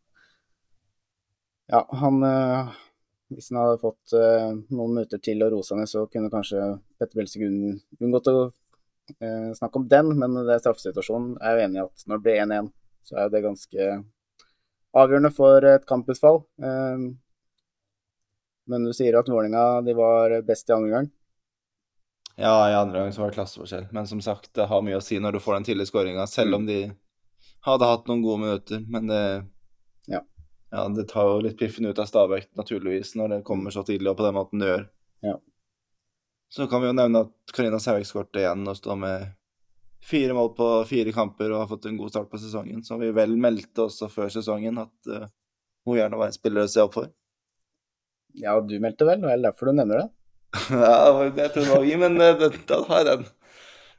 ja, 1.71 1.83
han 2.01 2.17
eh, 2.25 2.71
Hvis 3.31 3.51
han 3.53 3.61
hadde 3.61 3.77
fått 3.83 4.15
eh, 4.17 4.49
noen 4.73 4.95
minutter 4.97 5.21
til 5.23 5.45
å 5.45 5.51
roe 5.53 5.63
seg 5.63 5.77
ned, 5.79 5.87
så 5.93 6.07
kunne 6.11 6.31
kanskje 6.33 6.63
Petter 6.99 7.21
Belsvik 7.21 7.45
unn- 7.47 7.77
unngått 8.01 8.27
å 8.33 8.37
eh, 9.21 9.51
snakke 9.61 9.77
om 9.79 9.85
den. 9.93 10.09
Men 10.19 10.41
det 10.41 10.57
er 10.57 10.63
straffesituasjonen. 10.65 11.37
Jeg 11.37 11.47
er 11.53 11.59
jo 11.61 11.67
enig 11.69 11.79
i 11.79 11.85
at 11.85 12.07
når 12.09 12.17
det 12.19 12.25
blir 12.25 12.41
1-1, 12.49 12.71
så 13.05 13.17
er 13.23 13.31
det 13.33 13.43
ganske 13.45 13.87
avgjørende 14.97 15.31
for 15.33 15.65
et 15.65 15.85
kamputfall. 15.89 16.43
Eh, 16.61 17.05
men 18.71 18.85
du 18.85 18.93
sier 18.95 19.17
at 19.19 19.29
Vålerenga 19.31 19.81
var 19.97 20.37
best 20.47 20.69
i 20.69 20.75
andre 20.75 20.93
gang. 20.93 21.09
Ja, 22.39 22.69
i 22.69 22.75
andre 22.75 22.99
gang 22.99 23.13
så 23.13 23.21
var 23.21 23.31
det 23.31 23.35
klasseforskjell. 23.39 23.87
Men 23.91 24.07
som 24.07 24.21
sagt, 24.23 24.53
det 24.55 24.69
har 24.69 24.83
mye 24.85 24.99
å 24.99 25.03
si 25.03 25.19
når 25.19 25.35
du 25.35 25.43
får 25.43 25.59
den 25.59 25.67
tidlige 25.67 25.91
skåringa, 25.91 26.27
selv 26.29 26.55
om 26.57 26.65
de 26.65 26.79
hadde 27.67 27.89
hatt 27.89 28.07
noen 28.09 28.23
gode 28.23 28.41
minutter. 28.45 28.85
Men 28.87 29.07
det 29.11 29.23
Ja. 30.07 30.21
ja, 30.71 30.87
det 30.89 31.07
tar 31.09 31.27
jo 31.29 31.41
litt 31.45 31.59
piffen 31.59 31.85
ut 31.85 31.99
av 31.99 32.07
Stabæk, 32.09 32.49
naturligvis, 32.57 33.15
når 33.15 33.29
det 33.29 33.43
kommer 33.45 33.71
så 33.71 33.83
tidlig 33.85 34.09
og 34.09 34.17
på 34.17 34.25
den 34.25 34.33
måten 34.35 34.59
det 34.59 34.71
gjør. 34.71 34.87
Ja. 35.21 35.35
Så 36.49 36.67
kan 36.67 36.81
vi 36.81 36.87
jo 36.87 36.93
nevne 36.97 37.21
at 37.27 37.53
Karina 37.53 37.77
Sævik 37.79 38.05
skåret 38.09 38.35
igjen 38.35 38.67
og 38.67 38.75
står 38.75 38.97
med 38.97 39.27
fire 40.03 40.33
mål 40.33 40.53
på 40.57 40.69
fire 40.89 41.13
kamper 41.15 41.51
og 41.51 41.63
har 41.63 41.69
fått 41.69 41.87
en 41.89 41.97
god 41.99 42.13
start 42.13 42.29
på 42.31 42.39
sesongen. 42.41 42.83
Som 42.83 43.01
vi 43.03 43.11
vel 43.15 43.35
meldte 43.39 43.85
også 43.87 44.09
før 44.11 44.31
sesongen 44.33 44.81
at 44.81 45.11
uh, 45.11 45.27
hun 45.87 45.99
gjerne 45.99 46.19
var 46.19 46.31
en 46.31 46.37
spiller 46.37 46.65
å 46.65 46.71
se 46.71 46.83
opp 46.83 46.97
for. 46.97 47.11
Ja, 48.37 48.55
du 48.63 48.77
meldte 48.79 49.07
vel, 49.07 49.21
og 49.21 49.29
det 49.29 49.37
er 49.37 49.45
derfor 49.49 49.71
du 49.71 49.77
nevner 49.77 50.03
det. 50.03 50.09
ja, 50.71 50.97
jeg 51.27 51.53
tror 51.53 51.63
det 51.63 51.71
var 51.71 51.85
vi, 51.85 51.95
men 52.01 52.19
uh, 52.19 52.49
den 52.73 52.89
har 52.89 53.07
den. 53.13 53.29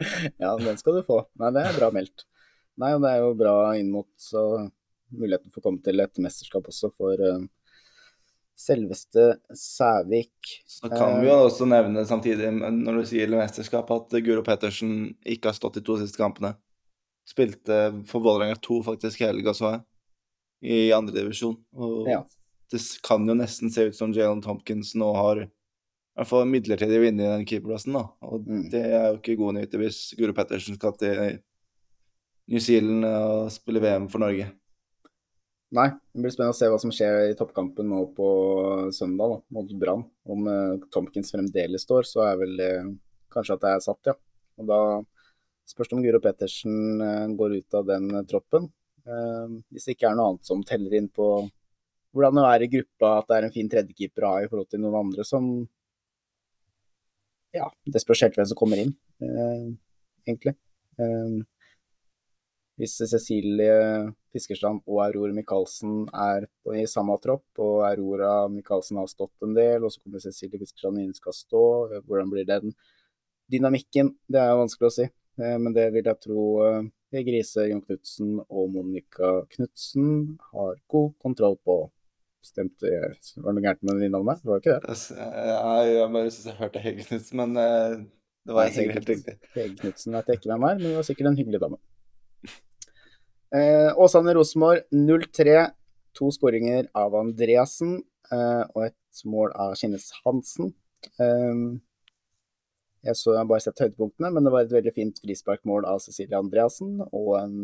Ja, 0.42 0.56
den 0.58 0.78
skal 0.80 0.98
du 0.98 1.04
få. 1.06 1.22
Nei, 1.38 1.52
det 1.54 1.62
er 1.68 1.76
bra 1.78 1.92
meldt. 1.94 2.24
Nei, 2.80 2.94
det 2.98 3.10
er 3.10 3.20
jo 3.22 3.34
bra 3.38 3.56
inn 3.78 3.92
mot 3.92 4.08
så 4.18 4.42
muligheten 5.12 5.52
for 5.52 5.60
å 5.60 5.66
komme 5.68 5.82
til 5.84 6.00
et 6.02 6.20
mesterskap 6.24 6.68
også 6.70 6.88
for 6.96 7.20
eh, 7.20 7.42
selveste 8.62 9.24
Sævik. 9.58 10.52
Så 10.70 10.88
kan 10.92 11.18
vi 11.20 11.28
jo 11.28 11.38
også 11.48 11.66
nevne 11.68 12.04
samtidig, 12.08 12.50
når 12.54 13.00
du 13.00 13.04
sier 13.10 13.30
mesterskap, 13.34 13.90
at 13.90 14.14
Guro 14.24 14.42
Pettersen 14.46 15.14
ikke 15.26 15.50
har 15.50 15.56
stått 15.58 15.78
de 15.80 15.82
to 15.86 15.98
siste 16.00 16.20
kampene. 16.20 16.54
Spilte 17.28 17.80
for 18.10 18.22
Vålerenga 18.24 18.56
2 18.62 18.80
faktisk 18.86 19.20
hele 19.22 19.36
helga, 19.38 19.54
så 19.54 19.72
jeg, 19.72 19.82
i 20.62 20.78
andredivisjon. 20.94 21.56
Og 21.74 22.08
Ja. 22.10 22.22
det 22.70 22.80
kan 23.02 23.26
jo 23.26 23.34
nesten 23.34 23.70
se 23.70 23.88
ut 23.88 23.94
som 23.98 24.12
Jalen 24.14 24.42
Tompkins 24.42 24.94
nå 24.94 25.12
har 25.14 25.42
i 25.42 25.48
hvert 26.16 26.28
fall 26.28 26.44
midlertidig 26.46 26.98
vunnet 27.00 27.30
den 27.38 27.46
keeperplassen, 27.48 27.92
da. 27.94 28.06
Og 28.22 28.46
Mm. 28.46 28.70
det 28.70 28.82
er 28.84 29.06
jo 29.12 29.18
ikke 29.18 29.36
gode 29.38 29.54
nyheter 29.56 29.78
hvis 29.78 30.14
Guro 30.18 30.32
Pettersen 30.32 30.74
skal 30.76 30.92
til 30.98 31.38
New 32.48 32.58
Zealand 32.60 33.04
og 33.04 33.50
spille 33.52 33.80
VM 33.80 34.08
for 34.10 34.18
Norge. 34.18 34.50
Nei, 35.72 35.86
det 36.12 36.20
blir 36.20 36.32
spennende 36.34 36.52
å 36.52 36.58
se 36.58 36.68
hva 36.68 36.78
som 36.80 36.92
skjer 36.92 37.30
i 37.30 37.36
toppkampen 37.38 37.88
nå 37.88 38.02
på 38.16 38.26
søndag 38.92 39.32
da, 39.32 39.38
mot 39.56 39.72
Brann. 39.80 40.04
Om 40.28 40.44
uh, 40.50 40.84
Tompkins 40.92 41.32
fremdeles 41.32 41.86
står, 41.86 42.04
så 42.08 42.26
er 42.26 42.42
vel 42.42 42.60
uh, 42.60 42.92
kanskje 43.32 43.56
at 43.56 43.64
det 43.64 43.72
er 43.72 43.86
satt, 43.86 44.10
ja. 44.10 44.16
Og 44.60 44.68
da 44.68 44.80
spørs 45.72 45.88
det 45.88 45.96
om 45.96 46.04
Guro 46.04 46.20
Pettersen 46.20 47.00
uh, 47.00 47.24
går 47.38 47.56
ut 47.62 47.78
av 47.80 47.88
den 47.88 48.10
eh, 48.12 48.26
troppen. 48.28 48.68
Eh, 49.02 49.54
hvis 49.74 49.88
det 49.88 49.96
ikke 49.96 50.12
er 50.12 50.18
noe 50.18 50.32
annet 50.32 50.46
som 50.46 50.60
teller 50.66 50.94
inn 50.94 51.08
på 51.10 51.28
hvordan 52.12 52.38
det 52.38 52.42
er 52.46 52.64
i 52.64 52.72
gruppa, 52.76 53.08
at 53.18 53.30
det 53.30 53.36
er 53.38 53.46
en 53.48 53.54
fin 53.54 53.70
tredjekeeper 53.72 54.26
å 54.26 54.34
ha 54.34 54.42
i 54.42 54.50
forhold 54.50 54.68
til 54.70 54.82
noen 54.84 54.98
andre 55.00 55.24
som 55.26 55.48
Ja, 57.52 57.66
det 57.84 58.00
spørs 58.00 58.22
helt 58.24 58.36
hvem 58.38 58.46
som 58.48 58.56
kommer 58.56 58.80
inn, 58.80 58.94
eh, 59.20 59.64
egentlig. 60.24 60.54
Eh, 61.02 61.34
hvis 62.80 62.94
Cecilie 63.10 63.74
Fiskerstrand 64.32 64.82
og 64.88 65.02
Aurora 65.04 65.34
Michaelsen 65.36 66.06
er 66.12 66.48
i 66.76 66.86
samme 66.90 67.18
tropp, 67.22 67.44
og 67.60 67.84
Aurora 67.88 68.48
Michaelsen 68.52 69.00
har 69.00 69.10
stått 69.10 69.46
en 69.46 69.54
del, 69.56 69.84
og 69.84 69.92
så 69.92 70.02
kommer 70.02 70.24
Cecilie 70.24 70.60
Fiskerstrand 70.60 71.02
inn 71.02 71.14
skal 71.16 71.36
stå, 71.36 71.64
eh, 71.90 72.04
hvordan 72.06 72.32
blir 72.32 72.48
den 72.48 72.74
dynamikken? 73.52 74.14
Det 74.28 74.40
er 74.40 74.52
jo 74.52 74.62
vanskelig 74.64 74.88
å 74.88 74.96
si, 74.96 75.08
eh, 75.42 75.56
men 75.58 75.76
det 75.76 75.90
vil 75.94 76.08
jeg 76.08 76.22
tro 76.24 76.46
eh, 76.66 76.82
Grise, 77.20 77.66
Jon 77.68 77.82
Knutsen 77.84 78.38
og 78.48 78.70
Monica 78.72 79.42
Knutsen 79.52 80.38
har 80.52 80.78
god 80.88 81.12
kontroll 81.20 81.58
på. 81.60 81.82
Stemte 82.42 82.88
Var 82.88 83.12
det 83.20 83.52
noe 83.54 83.62
gærent 83.62 83.84
med 83.86 84.00
de 84.02 84.08
navnene? 84.10 84.40
Det 84.40 84.48
var 84.50 84.62
ikke 84.62 84.78
det? 84.82 84.96
Jeg, 85.14 85.92
jeg 85.92 86.08
bare 86.16 86.32
synes 86.32 86.48
jeg 86.48 86.58
hørte 86.58 86.82
Hege 86.82 87.04
Knutsen, 87.06 87.42
men 87.42 87.60
eh, 87.60 88.00
det 88.42 88.56
var 88.56 88.66
Nei, 88.66 88.74
sikkert 88.74 88.98
helt 88.98 89.12
riktig. 89.12 89.34
Hege 89.54 89.76
Knutsen 89.78 90.16
vet 90.16 90.30
jeg 90.30 90.40
ikke 90.40 90.50
hvem 90.50 90.66
er, 90.66 90.80
men 90.80 90.88
det 90.88 90.96
var 90.96 91.06
sikkert 91.06 91.30
en 91.30 91.38
hyggelig 91.38 91.60
dame. 91.62 91.78
Eh, 93.52 93.98
Åsane 93.98 94.34
Rosenborg 94.34 94.80
0-3. 94.90 95.70
To 96.16 96.30
skåringer 96.32 96.86
av 96.96 97.14
Andreassen 97.16 97.98
eh, 98.32 98.62
og 98.72 98.86
et 98.86 99.22
mål 99.28 99.52
av 99.60 99.74
Kinnes 99.76 100.06
Hansen. 100.24 100.72
Eh, 101.20 101.60
jeg 103.02 103.18
så 103.18 103.34
jeg 103.36 103.50
bare 103.50 103.64
sett 103.64 103.82
høydepunktene, 103.82 104.30
men 104.32 104.46
det 104.46 104.52
var 104.54 104.64
et 104.64 104.72
veldig 104.72 104.94
fint 104.96 105.20
frisparkmål 105.24 105.88
av 105.90 106.00
Cecilie 106.04 106.38
Andreassen. 106.38 106.96
Og 107.10 107.34
en, 107.42 107.54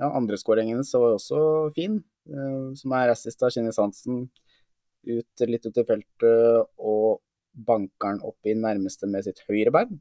ja, 0.00 0.10
andre 0.10 0.38
skåringen 0.40 0.82
så 0.88 1.04
var 1.04 1.16
også 1.20 1.40
fin, 1.78 2.00
eh, 2.26 2.68
som 2.82 2.98
er 2.98 3.14
assist 3.14 3.46
av 3.46 3.54
Kinnes 3.54 3.78
Hansen. 3.82 4.26
Ut, 5.06 5.46
litt 5.46 5.66
ut 5.68 5.78
i 5.78 5.86
feltet 5.86 6.70
og 6.82 7.20
banker 7.54 8.16
den 8.16 8.24
opp 8.26 8.48
i 8.50 8.58
nærmeste 8.58 9.06
med 9.06 9.28
sitt 9.28 9.44
høyre 9.46 9.70
bein. 9.78 10.00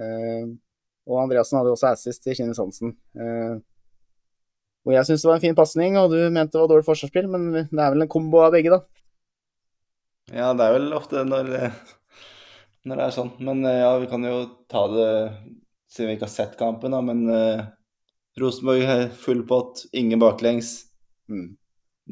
Eh, 0.00 0.56
og 1.06 1.24
Andreassen 1.26 1.60
hadde 1.60 1.76
også 1.76 1.92
assist 1.92 2.24
til 2.24 2.40
Kinnes 2.40 2.64
Hansen. 2.64 2.96
Og 4.86 4.94
jeg 4.94 5.08
syns 5.08 5.24
det 5.24 5.30
var 5.30 5.40
en 5.40 5.42
fin 5.42 5.58
pasning, 5.58 5.96
og 5.98 6.12
du 6.14 6.18
mente 6.30 6.54
det 6.54 6.62
var 6.62 6.70
dårlig 6.70 6.86
forsvarsspill, 6.86 7.26
men 7.30 7.46
det 7.56 7.66
er 7.66 7.94
vel 7.94 8.06
en 8.06 8.10
kombo 8.10 8.44
av 8.44 8.54
begge, 8.54 8.70
da. 8.70 8.84
Ja, 10.30 10.52
det 10.58 10.66
er 10.66 10.76
vel 10.76 10.94
ofte 10.94 11.22
når, 11.26 11.50
når 12.86 13.00
det 13.00 13.06
er 13.06 13.14
sånn. 13.14 13.32
Men 13.46 13.66
eh, 13.66 13.80
ja, 13.82 13.92
vi 14.02 14.10
kan 14.10 14.26
jo 14.26 14.38
ta 14.70 14.86
det 14.90 15.08
siden 15.90 16.10
vi 16.10 16.16
ikke 16.18 16.26
har 16.28 16.34
sett 16.34 16.58
kampen, 16.60 16.94
da, 16.94 17.00
men 17.04 17.24
uh, 17.30 17.62
Rosenborg 18.40 18.84
er 18.84 19.06
full 19.16 19.42
pott, 19.48 19.86
ingen 19.96 20.20
baklengs. 20.20 20.74
Mm. 21.30 21.54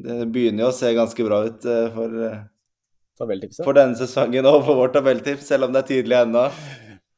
Det 0.04 0.18
begynner 0.34 0.66
jo 0.66 0.70
å 0.72 0.76
se 0.76 0.90
ganske 0.96 1.26
bra 1.26 1.42
ut 1.44 1.66
uh, 1.68 1.88
for, 1.94 2.14
uh, 2.30 3.58
for 3.60 3.76
denne 3.76 3.98
sesongen 3.98 4.48
og 4.48 4.62
for 4.64 4.80
vårt 4.80 4.96
tabelltips, 4.96 5.50
selv 5.50 5.68
om 5.68 5.74
det 5.74 5.84
er 5.84 5.90
tidlig 5.90 6.18
ennå. 6.22 6.46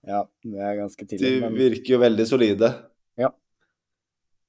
Ja, 0.07 0.25
det 0.45 0.63
er 0.63 0.81
ganske 0.81 1.05
De 1.05 1.11
tidlig. 1.13 1.39
Men 1.45 1.57
virker 1.59 1.97
jo 1.97 2.03
veldig 2.03 2.27
solide. 2.29 2.73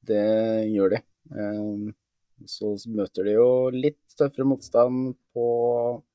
Det 0.08 0.26
gjør 0.74 0.96
de. 0.96 1.00
Eh, 1.32 1.94
Så 2.48 2.70
møter 2.94 3.26
de 3.26 3.32
jo 3.34 3.48
litt 3.74 3.98
tøffere 4.18 4.46
motstand 4.46 5.16
på 5.34 5.46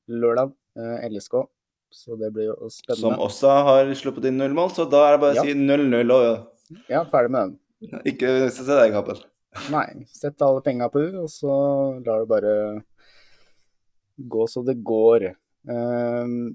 lørdag, 0.09 0.53
eh, 0.79 1.09
LSK. 1.11 1.35
Så 1.93 2.15
det 2.17 2.31
blir 2.33 2.47
jo 2.53 2.69
spennende. 2.71 3.01
Som 3.03 3.19
også 3.27 3.51
har 3.67 3.91
sluppet 3.99 4.29
inn 4.31 4.39
null 4.39 4.55
mål, 4.57 4.71
så 4.73 4.87
da 4.89 5.01
er 5.09 5.17
det 5.17 5.21
bare 5.25 5.35
å 5.35 5.37
Ja. 5.37 5.43
si 5.43 5.55
0-0 5.59 6.11
og 6.15 6.49
Ja, 6.89 7.03
ferdig 7.05 7.31
med 7.35 7.41
den. 7.51 7.59
ikke 8.07 8.51
se 8.55 8.63
deg, 8.65 8.93
Kapel. 8.95 9.19
Nei, 9.71 10.07
sett 10.09 10.41
alle 10.41 10.63
penga 10.65 10.89
på 10.89 11.03
U, 11.11 11.23
og 11.25 11.29
så 11.29 11.53
lar 12.07 12.23
det 12.23 12.29
bare 12.31 12.85
gå 14.23 14.47
så 14.49 14.63
det 14.65 14.79
går. 14.87 15.35
Um, 15.69 16.55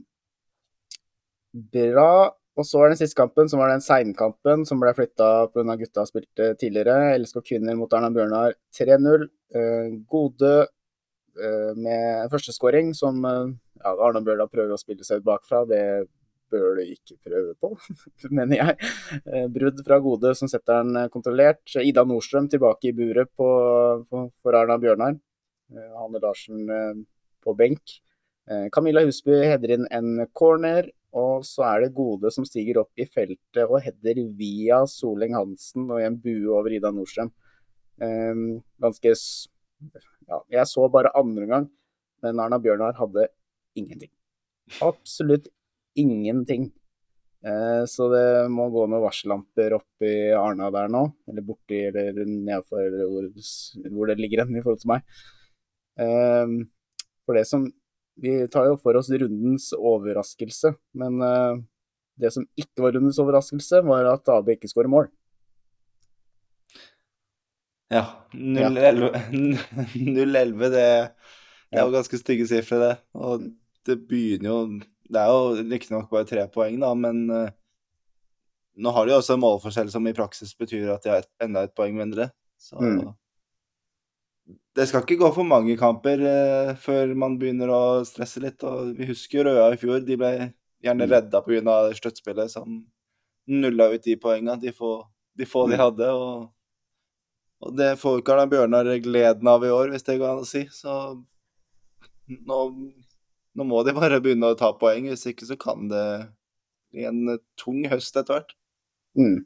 bra. 1.54 2.32
Og 2.58 2.66
så 2.66 2.80
er 2.82 2.92
den 2.92 2.98
siste 2.98 3.18
kampen, 3.18 3.50
som 3.50 3.62
var 3.62 3.70
den 3.70 3.84
seinkampen 3.86 4.64
som 4.66 4.80
ble 4.82 4.90
flytta 4.98 5.30
pga. 5.54 5.76
gutta 5.78 6.06
spilte 6.10 6.54
tidligere. 6.58 7.14
LSK 7.20 7.44
kvinner 7.46 7.78
mot 7.78 7.92
Arna 7.94 8.10
Bjørnar 8.14 8.56
3-0. 8.74 9.28
Eh, 9.54 9.92
gode 10.10 10.54
eh, 11.38 11.74
med 11.78 12.32
førsteskåring, 12.34 12.96
som 12.98 13.22
eh, 13.26 13.54
ja, 13.84 13.92
Arna 13.94 14.24
Bjørnar 14.26 14.50
prøver 14.50 14.74
å 14.74 14.82
spille 14.82 15.06
seg 15.06 15.22
ut 15.22 15.28
bakfra. 15.30 15.62
Det 15.70 15.84
bør 16.50 16.80
du 16.80 16.84
ikke 16.88 17.20
prøve 17.28 17.54
på, 17.62 17.72
mener 18.40 18.58
jeg. 18.58 19.48
Brudd 19.54 19.84
fra 19.86 20.02
Gode 20.02 20.34
som 20.40 20.50
setter 20.50 20.82
den 20.82 21.14
kontrollert. 21.14 21.62
Ida 21.78 22.08
Nordstrøm 22.08 22.50
tilbake 22.50 22.90
i 22.90 22.96
buret 22.98 23.30
på, 23.38 23.48
på, 24.10 24.26
for 24.42 24.58
Arna 24.58 24.80
Bjørnar. 24.82 25.20
Hanne 26.00 26.24
Larsen 26.24 26.66
på 27.44 27.54
benk. 27.60 28.00
Camilla 28.72 29.04
Husby 29.04 29.42
header 29.44 29.74
inn 29.76 29.90
en 29.92 30.24
corner, 30.32 30.88
og 31.18 31.46
så 31.48 31.66
er 31.68 31.86
det 31.86 31.96
Gode 31.98 32.32
som 32.34 32.46
stiger 32.48 32.82
opp 32.84 32.92
i 33.00 33.08
feltet 33.10 33.64
og 33.66 33.82
header 33.86 34.20
via 34.38 34.84
Soleng 34.90 35.36
Hansen 35.38 35.88
og 35.90 36.02
i 36.02 36.08
en 36.08 36.18
bue 36.22 36.52
over 36.54 36.74
Ida 36.76 36.92
Nordstrøm. 36.94 37.32
Eh, 38.02 38.42
ganske 38.84 39.14
Ja, 40.28 40.42
jeg 40.52 40.68
så 40.68 40.88
bare 40.92 41.14
andre 41.16 41.46
gang, 41.48 41.70
men 42.24 42.40
Arna 42.44 42.58
Bjørnar 42.60 42.98
hadde 42.98 43.28
ingenting. 43.78 44.12
Absolutt 44.84 45.48
ingenting. 45.96 46.72
Eh, 47.46 47.84
Så 47.86 48.10
det 48.12 48.50
må 48.52 48.68
gå 48.74 48.88
noen 48.90 49.06
varsellamper 49.06 49.78
oppi 49.78 50.12
Arna 50.36 50.72
der 50.74 50.90
nå, 50.92 51.04
eller 51.30 51.46
borti 51.46 51.80
eller 51.88 52.12
eller 52.18 53.08
hvor, 53.08 53.30
hvor 53.94 54.08
det 54.10 54.18
ligger 54.20 54.44
hen 54.44 54.58
i 54.58 54.64
forhold 54.66 54.82
til 54.82 54.94
meg. 54.96 55.02
Eh, 56.02 56.58
For 57.26 57.38
det 57.38 57.46
som 57.48 57.68
Vi 58.22 58.34
tar 58.54 58.66
jo 58.72 58.78
for 58.82 58.98
oss 58.98 59.10
rundens 59.14 59.70
overraskelse, 59.78 60.74
men 60.98 61.22
eh, 61.22 61.60
det 62.18 62.32
som 62.34 62.48
ikke 62.58 62.82
var 62.86 62.96
rundens 62.98 63.20
overraskelse, 63.22 63.84
var 63.86 64.10
at 64.10 64.32
AB 64.34 64.56
ikke 64.56 64.70
skårer 64.72 64.90
mål. 64.90 65.10
Ja. 67.94 68.04
0-11, 68.34 69.12
0-11, 69.32 70.66
det, 70.76 70.88
det 71.70 71.78
er 71.78 71.86
jo 71.86 71.94
ganske 71.94 72.20
stygge 72.20 72.48
sifre, 72.50 72.82
det. 72.82 72.96
Og 73.16 73.46
det 73.88 74.02
begynner 74.10 74.50
jo 74.50 74.58
Det 75.08 75.22
er 75.22 75.30
jo 75.32 75.68
riktignok 75.70 76.10
bare 76.12 76.28
tre 76.28 76.44
poeng, 76.52 76.82
da, 76.82 76.90
men 76.98 77.22
eh, 77.32 77.54
nå 78.78 78.92
har 78.94 79.08
de 79.08 79.14
jo 79.14 79.22
også 79.22 79.38
en 79.38 79.46
målforskjell 79.46 79.94
som 79.94 80.10
i 80.10 80.16
praksis 80.18 80.52
betyr 80.58 80.90
at 80.94 81.06
de 81.06 81.14
har 81.14 81.30
enda 81.44 81.64
et 81.66 81.78
poeng 81.78 81.96
mindre. 81.98 82.32
Så 82.60 82.76
Mm. 82.82 83.14
Det 84.78 84.86
skal 84.88 85.02
ikke 85.04 85.18
gå 85.20 85.30
for 85.36 85.44
mange 85.48 85.76
kamper 85.80 86.22
eh, 86.22 86.76
før 86.80 87.16
man 87.18 87.38
begynner 87.40 87.72
å 87.74 87.82
stresse 88.08 88.40
litt. 88.44 88.64
Og 88.64 88.94
vi 88.98 89.08
husker 89.10 89.44
Røa 89.48 89.72
i 89.74 89.80
fjor. 89.82 90.00
De 90.06 90.16
ble 90.20 90.54
gjerne 90.84 91.08
Mm. 91.08 91.12
redda 91.12 91.42
pga. 91.42 91.94
støttspillet 91.98 92.50
som 92.50 92.86
nulla 93.48 93.90
ut 93.94 94.04
de 94.04 94.16
poengene, 94.16 94.60
De 94.62 94.72
få 94.72 95.04
de, 95.36 95.46
få 95.46 95.68
de 95.70 95.76
Mm. 95.76 95.80
hadde. 95.80 96.08
og 96.14 96.52
og 97.60 97.76
det 97.76 97.98
får 97.98 98.22
ikke 98.22 98.34
Arna 98.34 98.46
Bjørnar 98.46 99.02
gleden 99.02 99.48
av 99.48 99.64
i 99.64 99.68
år, 99.74 99.90
hvis 99.90 100.04
det 100.06 100.20
går 100.20 100.30
an 100.30 100.44
å 100.44 100.46
si. 100.46 100.66
Så 100.70 101.26
nå, 102.30 102.58
nå 103.56 103.64
må 103.66 103.84
de 103.84 103.94
bare 103.98 104.20
begynne 104.22 104.52
å 104.54 104.58
ta 104.58 104.72
poeng, 104.74 105.08
hvis 105.10 105.26
ikke 105.26 105.48
så 105.50 105.58
kan 105.58 105.88
det 105.90 106.30
bli 106.94 107.06
en 107.10 107.40
tung 107.58 107.84
høst 107.90 108.16
etter 108.16 108.36
hvert. 108.38 108.54
Mm. 109.18 109.46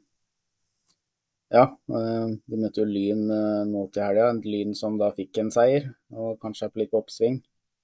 Ja, 1.52 1.64
eh, 1.68 2.28
de 2.48 2.58
møtte 2.60 2.80
jo 2.80 2.88
Lyn 2.88 3.26
eh, 3.28 3.62
nå 3.68 3.84
til 3.92 4.04
helga. 4.06 4.30
Lyn 4.46 4.72
som 4.78 4.96
da 5.00 5.10
fikk 5.16 5.42
en 5.42 5.50
seier, 5.52 5.90
og 6.16 6.38
kanskje 6.40 6.68
er 6.68 6.72
på 6.72 6.80
litt 6.80 6.96
oppsving. 6.96 7.40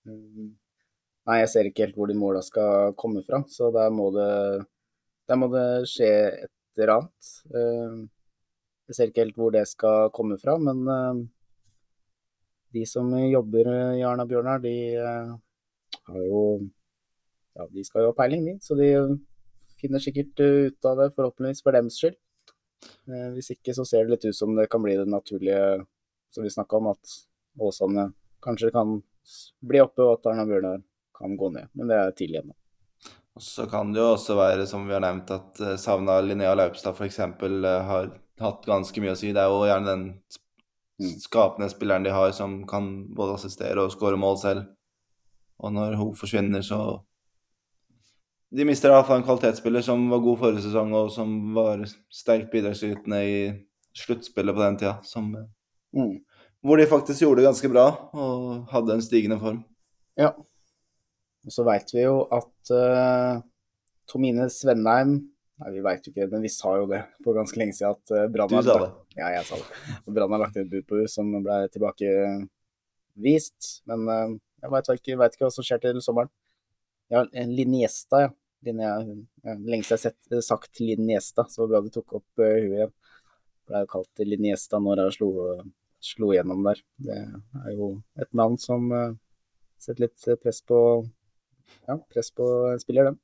Mm. 0.08 0.54
Nei, 1.28 1.36
jeg 1.42 1.50
ser 1.52 1.68
ikke 1.68 1.84
helt 1.84 1.98
hvor 1.98 2.08
de 2.08 2.16
måla 2.16 2.40
skal 2.44 2.94
komme 2.96 3.20
fra, 3.26 3.42
så 3.52 3.68
der 3.74 3.90
må 3.92 4.08
det, 4.14 4.30
der 5.28 5.36
må 5.40 5.50
det 5.52 5.66
skje 5.90 6.08
et 6.46 6.52
eller 6.78 6.94
annet. 6.94 7.34
Eh, 7.52 7.98
Jeg 8.88 8.96
ser 8.96 9.10
ikke 9.10 9.20
helt 9.20 9.36
hvor 9.36 9.50
det 9.52 9.66
skal 9.68 10.06
komme 10.16 10.38
fra, 10.40 10.54
men 10.56 10.78
de 12.72 12.84
som 12.88 13.10
jobber 13.28 13.68
i 13.98 14.04
Arna 14.08 14.24
Bjørnar, 14.24 14.62
de 14.64 14.72
har 14.96 16.22
jo 16.24 16.40
Ja, 17.58 17.66
de 17.68 17.84
skal 17.84 18.06
jo 18.06 18.14
ha 18.14 18.16
peiling, 18.16 18.46
de. 18.46 18.54
Så 18.64 18.78
de 18.78 18.88
finner 19.76 20.00
sikkert 20.00 20.40
ut 20.40 20.88
av 20.88 21.02
det, 21.02 21.10
forhåpentligvis 21.18 21.60
for 21.66 21.76
dems 21.76 22.00
skyld. 22.00 22.16
Eh, 23.08 23.30
Hvis 23.34 23.50
ikke 23.56 23.74
så 23.76 23.86
ser 23.88 24.04
det 24.04 24.14
litt 24.16 24.28
ut 24.28 24.36
som 24.36 24.54
det 24.56 24.68
kan 24.70 24.82
bli 24.82 24.96
det 24.96 25.08
naturlige 25.08 25.84
som 26.34 26.44
vi 26.44 26.50
snakka 26.52 26.76
om, 26.76 26.90
at 26.92 27.14
Åsane 27.58 28.12
kanskje 28.44 28.70
kan 28.70 29.00
bli 29.64 29.80
oppe, 29.82 30.02
og 30.04 30.18
at 30.18 30.30
Arna 30.30 30.44
Bjørnar 30.46 30.82
kan 31.18 31.36
gå 31.36 31.50
ned. 31.52 31.68
Men 31.74 31.90
det 31.90 31.96
er 31.98 32.16
tidlig 32.16 32.42
ennå. 32.42 32.54
Så 33.38 33.66
kan 33.70 33.92
det 33.92 34.00
jo 34.00 34.12
også 34.14 34.34
være, 34.38 34.66
som 34.66 34.86
vi 34.86 34.94
har 34.94 35.02
nevnt, 35.02 35.30
at 35.30 35.60
uh, 35.62 35.76
savna 35.78 36.20
Linnea 36.20 36.54
Laupstad 36.58 36.94
f.eks. 36.94 37.18
Uh, 37.18 37.66
har 37.86 38.12
hatt 38.42 38.66
ganske 38.66 39.02
mye 39.02 39.14
å 39.14 39.18
si. 39.18 39.30
Det 39.34 39.42
er 39.42 39.50
jo 39.50 39.66
gjerne 39.66 39.90
den 39.92 40.04
Mm. 40.98 41.14
skapende 41.22 41.70
spilleren 41.70 42.02
de 42.02 42.10
har, 42.10 42.32
som 42.32 42.66
kan 42.66 43.14
både 43.14 43.34
assistere 43.38 43.78
og 43.78 43.92
skåre 43.94 44.18
mål 44.18 44.38
selv. 44.38 44.64
Og 45.62 45.70
når 45.72 45.94
hun 45.94 46.14
forsvinner, 46.18 46.62
så 46.62 47.04
De 48.50 48.64
mister 48.64 48.88
iallfall 48.92 49.18
en 49.20 49.26
kvalitetsspiller 49.26 49.82
som 49.84 50.06
var 50.08 50.22
god 50.24 50.38
forrige 50.40 50.62
sesong, 50.64 50.92
og 50.96 51.10
som 51.12 51.32
var 51.56 51.82
sterkt 52.14 52.50
bidragsytende 52.52 53.18
i 53.28 53.38
sluttspillet 53.98 54.56
på 54.56 54.62
den 54.64 54.78
tida. 54.80 54.94
Som, 55.04 55.34
Mm. 55.94 56.20
hvor 56.64 56.76
de 56.76 56.86
faktisk 56.86 57.22
gjorde 57.22 57.36
det 57.40 57.48
ganske 57.48 57.68
bra, 57.72 57.86
og 58.12 58.66
hadde 58.72 58.94
en 58.94 59.02
stigende 59.02 59.38
form. 59.40 59.64
Ja. 60.16 60.32
Og 61.46 61.52
så 61.54 61.64
veit 61.64 61.92
vi 61.94 62.02
jo 62.02 62.26
at 62.34 62.70
uh, 62.74 63.40
Tomine 64.10 64.48
Svenheim 64.50 65.20
Nei, 65.58 65.72
vi 65.74 65.80
veit 65.82 66.04
jo 66.06 66.12
ikke, 66.12 66.28
men 66.30 66.44
vi 66.44 66.50
sa 66.54 66.70
jo 66.78 66.84
det 66.86 67.00
for 67.24 67.34
ganske 67.34 67.58
lenge 67.58 67.74
siden 67.74 67.96
at 67.96 68.10
uh, 68.14 68.28
Brann 68.30 68.52
har. 68.54 68.92
Ja, 69.18 69.26
jeg 69.34 69.42
sa 69.48 69.56
det. 69.58 69.66
Og 70.06 70.14
Brann 70.14 70.30
har 70.30 70.38
lagt 70.44 70.54
et 70.60 70.68
bud 70.70 70.84
på 70.86 70.94
henne 71.00 71.10
som 71.10 71.32
ble 71.42 71.56
tilbakevist. 71.74 73.58
Men 73.90 74.04
uh, 74.06 74.36
jeg 74.62 74.70
veit 74.70 74.90
ikke, 74.94 75.16
vet 75.18 75.34
ikke 75.34 75.48
hva 75.48 75.56
som 75.56 75.66
skjer 75.66 75.80
til 75.82 75.98
sommeren. 76.04 76.30
Ja, 77.08 77.22
Liniesta, 77.32 78.20
ja. 78.26 78.30
Linea, 78.66 78.96
ja 79.46 79.54
lenge 79.54 79.84
siden 79.86 79.94
jeg 79.94 79.96
har 79.96 80.02
sett, 80.02 80.44
sagt 80.44 80.80
Liniesta, 80.82 81.44
så 81.48 81.62
var 81.62 81.68
bra 81.70 81.80
du 81.86 81.92
tok 81.94 82.16
opp 82.18 82.42
uh, 82.42 82.46
huet 82.48 82.72
igjen. 82.74 82.92
Ble 83.68 83.84
jo 83.84 83.90
kalt 83.92 84.24
Liniesta 84.26 84.80
når 84.82 85.04
jeg 85.04 85.14
slo, 85.18 85.28
slo 86.02 86.32
gjennom 86.34 86.64
der. 86.66 86.82
Det 87.06 87.18
er 87.20 87.70
jo 87.76 87.92
et 88.18 88.32
navn 88.36 88.58
som 88.60 88.90
uh, 88.92 89.14
setter 89.78 90.08
litt 90.08 90.28
press 90.42 90.60
på 90.66 90.80
ja, 91.86 91.98
press 92.10 92.32
på 92.34 92.48
en 92.72 92.82
spiller, 92.82 93.12
den. 93.12 93.18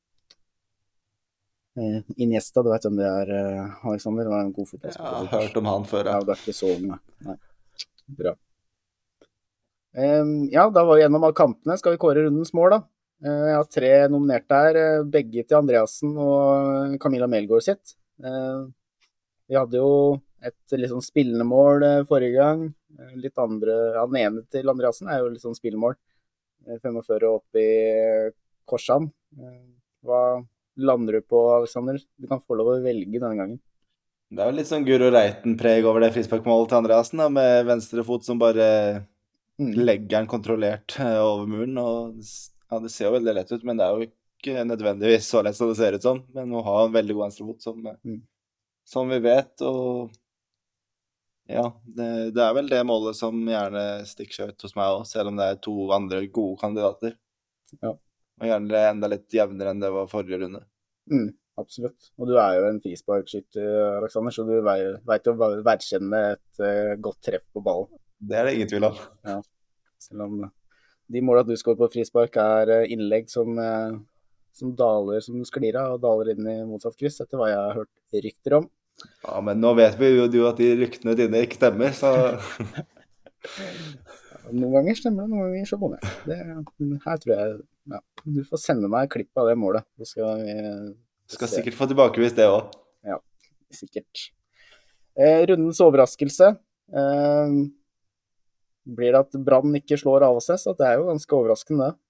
Uh, 1.75 2.01
Iniesta, 2.23 2.63
du 2.63 2.71
vet 2.71 2.85
hvem 2.87 3.01
det 3.01 3.11
er, 3.11 3.35
uh, 3.35 3.85
Alexander? 3.91 4.29
Det 4.29 4.31
var 4.37 4.45
en 4.47 4.55
god 4.55 4.69
Jeg 4.69 4.73
fotballspiller. 4.77 5.29
har 5.35 5.43
hørt 5.43 5.57
om 5.59 5.71
han 5.73 5.87
før, 5.91 6.07
Ja, 6.07 6.19
ja. 6.21 6.25
du 6.25 6.31
er 6.35 6.43
ikke 6.45 6.55
så 6.57 6.71
ung, 6.77 6.91
nei. 7.27 7.37
Bra. 8.21 8.37
Um, 9.95 10.35
ja, 10.53 10.69
da 10.71 10.83
var 10.85 10.95
vi 10.99 11.03
gjennom 11.03 11.25
alle 11.25 11.35
kampene. 11.39 11.77
Skal 11.81 11.95
vi 11.97 12.03
kåre 12.03 12.23
rundens 12.27 12.53
mål, 12.55 12.77
da? 12.77 12.81
Eh, 13.23 13.45
jeg 13.51 13.57
har 13.57 13.69
tre 13.71 13.93
nominerte 14.13 14.51
her. 14.59 14.77
eh, 14.77 15.03
Begge 15.05 15.45
til 15.47 15.57
Andreassen 15.59 16.17
og 16.19 16.99
Camilla 17.01 17.27
Melgaard 17.31 17.63
sitt. 17.63 17.95
Eh, 18.23 18.65
vi 19.49 19.55
hadde 19.59 19.79
jo 19.79 20.21
et 20.45 20.55
litt 20.77 20.91
sånn 20.91 21.05
spillende 21.05 21.45
mål 21.49 21.83
eh, 21.85 22.03
forrige 22.09 22.37
gang. 22.37 22.65
Eh, 22.99 23.15
Litt 23.17 23.39
andre 23.39 23.73
ja, 23.97 24.07
Den 24.07 24.17
ene 24.21 24.43
til 24.51 24.69
Andreassen 24.69 25.09
er 25.09 25.21
jo 25.23 25.31
litt 25.33 25.43
sånn 25.45 25.57
spillemål. 25.57 25.95
Eh, 26.67 26.79
45 26.83 27.29
opp 27.31 27.57
i 27.61 27.69
Korsan. 28.69 29.11
Eh, 29.39 29.63
Hva 30.05 30.45
lander 30.77 31.21
du 31.21 31.23
på, 31.23 31.39
Alexander? 31.57 31.97
Du 32.21 32.27
kan 32.29 32.41
få 32.43 32.57
lov 32.59 32.67
å 32.75 32.83
velge 32.85 33.21
denne 33.21 33.37
gangen. 33.39 33.61
Det 34.35 34.43
er 34.43 34.51
jo 34.51 34.57
litt 34.59 34.67
sånn 34.69 34.85
Guro 34.85 35.11
Reiten-preg 35.15 35.85
over 35.87 36.01
det 36.03 36.13
frisparkmålet 36.17 36.69
til 36.73 36.79
Andreassen, 36.81 37.21
da, 37.23 37.29
med 37.33 37.67
venstrefot 37.67 38.25
som 38.27 38.39
bare 38.39 39.07
Mm. 39.55 39.71
legger 39.87 40.09
den 40.19 40.27
kontrollert 40.27 40.97
eh, 40.99 41.21
over 41.23 41.47
muren. 41.47 41.79
Og 41.79 42.17
ja, 42.71 42.79
det 42.81 42.91
ser 42.93 43.09
jo 43.09 43.15
veldig 43.17 43.35
lett 43.37 43.53
ut, 43.53 43.65
men 43.67 43.79
det 43.81 43.87
er 43.87 43.99
jo 43.99 44.09
ikke 44.09 44.65
nødvendigvis 44.69 45.29
så 45.31 45.43
lett 45.45 45.57
som 45.57 45.71
det 45.71 45.79
ser 45.79 45.97
ut 45.97 46.05
som. 46.05 46.23
Men 46.35 46.53
hun 46.53 46.65
har 46.67 46.87
en 46.87 46.95
veldig 46.95 47.17
god 47.17 47.27
venstrefot 47.29 47.63
som 47.65 47.87
eh, 47.87 47.99
Mm. 48.05 48.21
som 48.89 49.09
vi 49.09 49.19
vet. 49.25 49.63
Og 49.65 50.11
ja, 51.49 51.67
det, 51.85 52.09
det 52.37 52.43
er 52.43 52.55
vel 52.57 52.69
det 52.73 52.81
målet 52.89 53.17
som 53.19 53.37
gjerne 53.49 53.85
stikker 54.09 54.37
seg 54.39 54.53
ut 54.53 54.65
hos 54.65 54.75
meg 54.79 54.97
òg, 54.97 55.07
selv 55.09 55.29
om 55.33 55.37
det 55.41 55.49
er 55.53 55.63
to 55.65 55.75
andre 55.93 56.23
gode 56.33 56.61
kandidater. 56.63 57.17
Ja. 57.83 57.93
Og 58.41 58.47
gjerne 58.49 58.85
enda 58.91 59.11
litt 59.13 59.33
jevnere 59.33 59.75
enn 59.75 59.83
det 59.83 59.93
var 59.93 60.09
forrige 60.11 60.41
runde. 60.41 60.63
Mm, 61.13 61.29
absolutt. 61.61 62.09
Og 62.19 62.31
du 62.31 62.35
er 62.41 62.57
jo 62.59 62.69
en 62.71 62.81
frisparkskytter, 62.83 63.69
Aleksander, 64.01 64.35
så 64.35 64.47
du 64.49 64.55
veit 64.65 65.29
jo 65.29 65.37
å 65.37 65.51
verdkjenne 65.67 66.23
et 66.33 66.65
uh, 66.65 66.95
godt 67.05 67.21
treff 67.29 67.45
på 67.53 67.63
ballen. 67.65 67.93
Det 68.25 68.41
er 68.41 68.49
det 68.49 68.57
ingen 68.57 68.71
tvil 68.73 68.89
om. 68.89 69.01
Ja. 69.29 69.39
Selv 70.01 70.25
om 70.27 70.41
de 71.13 71.21
måla 71.25 71.43
du 71.45 71.53
skårer 71.57 71.79
på 71.83 71.91
frispark, 71.99 72.37
er 72.41 72.71
uh, 72.83 72.87
innlegg 72.93 73.29
som, 73.33 73.59
uh, 73.59 73.99
som 74.57 74.73
daler 74.79 75.21
som 75.25 75.43
sklir 75.49 75.77
av, 75.81 75.97
og 75.99 76.03
daler 76.05 76.33
inn 76.35 76.49
i 76.49 76.57
motsatt 76.69 76.97
kryss, 77.01 77.21
etter 77.25 77.41
hva 77.41 77.51
jeg 77.51 77.61
har 77.61 77.79
hørt 77.83 78.19
rykter 78.25 78.59
om. 78.61 78.69
Ja, 79.27 79.41
men 79.43 79.59
nå 79.61 79.75
vet 79.75 79.97
vi 79.99 80.13
jo 80.15 80.47
at 80.49 80.57
de 80.61 80.71
ryktene 80.79 81.17
dine 81.19 81.43
ikke 81.45 81.59
stemmer, 81.59 81.91
så 81.97 82.15
Noen 84.55 84.75
ganger 84.77 84.97
stemmer 84.99 85.25
det, 85.25 85.33
noen 85.33 85.53
ganger 85.55 85.69
så 85.69 85.79
bommer 85.81 86.01
jeg. 86.05 86.11
Det- 86.29 87.01
Her 87.05 87.21
tror 87.23 87.33
jeg 87.35 87.55
ja. 87.93 88.01
Du 88.25 88.41
får 88.49 88.61
sende 88.61 88.89
meg 88.89 89.11
klipp 89.13 89.41
av 89.41 89.49
det 89.49 89.57
målet. 89.61 89.85
Så 89.99 90.05
skal 90.15 90.41
vi 90.41 90.55
skal 91.35 91.49
se. 91.49 91.57
sikkert 91.59 91.77
få 91.79 91.89
tilbakevist 91.91 92.37
det 92.37 92.47
òg. 92.49 92.73
Sikkert. 93.75 94.31
Eh, 95.19 95.41
rundens 95.51 95.81
overraskelse. 95.83 96.53
Eh, 96.95 97.55
blir 98.85 99.15
det 99.15 99.23
at 99.25 99.37
Brann 99.45 99.75
ikke 99.79 99.99
slår 100.01 100.27
Avaldsnes? 100.29 100.67
At 100.71 100.81
det 100.81 100.89
er 100.89 100.99
jo 101.01 101.09
ganske 101.09 101.37
overraskende, 101.37 101.91
det. 101.91 102.01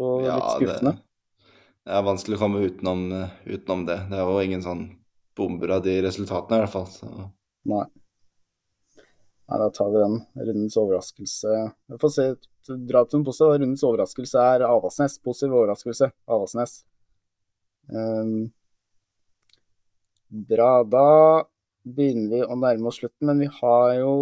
Og 0.00 0.22
litt 0.24 0.30
det, 0.32 0.50
skuffende. 0.56 0.92
det 1.84 1.96
er 1.96 2.06
vanskelig 2.06 2.38
å 2.38 2.40
komme 2.40 2.62
utenom, 2.64 3.06
eh, 3.16 3.32
utenom 3.50 3.86
det. 3.88 3.98
Det 4.10 4.18
er 4.18 4.28
jo 4.28 4.44
ingen 4.44 4.62
sånn 4.64 4.84
bomber 5.36 5.74
av 5.76 5.82
de 5.84 5.96
resultatene, 6.06 6.60
i 6.60 6.64
hvert 6.64 6.74
fall. 6.74 6.86
Så. 6.92 7.10
Nei. 7.70 7.84
Nei, 9.50 9.58
da 9.58 9.66
tar 9.74 9.90
vi 9.90 9.98
den. 9.98 10.16
Rundens 10.38 10.78
overraskelse. 10.78 11.56
Vi 11.90 11.98
får 12.00 12.14
se, 12.14 12.26
dra 12.86 13.02
til 13.04 13.20
en 13.20 13.26
positive. 13.26 13.58
Rundens 13.58 13.84
overraskelse 13.86 14.46
er 14.54 14.64
Avaldsnes. 14.68 15.18
Positiv 15.26 15.56
overraskelse. 15.58 16.12
Avaldsnes. 16.30 16.76
Um, 17.90 18.52
bra. 20.30 20.70
Da 20.86 21.08
begynner 21.82 22.30
vi 22.30 22.44
å 22.46 22.58
nærme 22.60 22.92
oss 22.92 23.00
slutten, 23.02 23.26
men 23.26 23.42
vi 23.42 23.50
har 23.58 23.96
jo 23.98 24.14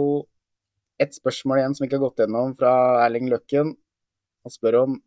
et 1.03 1.15
spørsmål 1.15 1.61
igjen 1.61 1.77
som 1.77 1.85
vi 1.85 1.89
ikke 1.89 2.01
har 2.01 2.07
gått 2.09 2.23
gjennom, 2.25 2.55
fra 2.59 2.73
Erling 3.05 3.31
Løkken. 3.31 3.75
Han 4.45 4.55
spør 4.55 4.81
om 4.83 4.99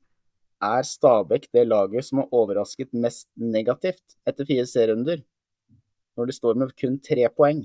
er 0.62 0.86
Stabæk 0.86 1.48
det 1.56 1.66
laget 1.68 2.06
som 2.06 2.22
har 2.22 2.36
overrasket 2.38 2.92
mest 2.94 3.28
negativt 3.36 4.18
etter 4.30 4.46
fire 4.46 4.68
serierunder, 4.70 5.24
når 6.18 6.30
de 6.30 6.36
står 6.36 6.60
med 6.62 6.76
kun 6.78 7.00
tre 7.02 7.26
poeng? 7.34 7.64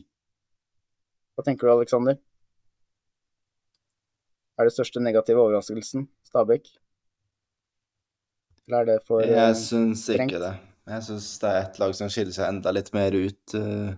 Hva 1.36 1.44
tenker 1.44 1.68
du, 1.68 1.74
Aleksander? 1.74 2.16
Er 4.56 4.64
det 4.64 4.72
største 4.72 5.02
negative 5.04 5.42
overraskelsen 5.42 6.06
Stabæk? 6.24 6.70
Eller 8.66 8.80
er 8.80 8.88
det 8.88 8.96
for 9.04 9.20
strengt? 9.20 9.36
Jeg 9.36 9.60
syns 9.60 10.08
ikke 10.16 10.40
det. 10.40 10.54
Jeg 10.86 11.04
syns 11.10 11.28
det 11.42 11.50
er 11.50 11.60
et 11.60 11.78
lag 11.82 11.94
som 11.98 12.10
skiller 12.10 12.34
seg 12.34 12.48
enda 12.48 12.72
litt 12.72 12.92
mer 12.96 13.14
ut. 13.14 13.54
eh. 13.58 13.92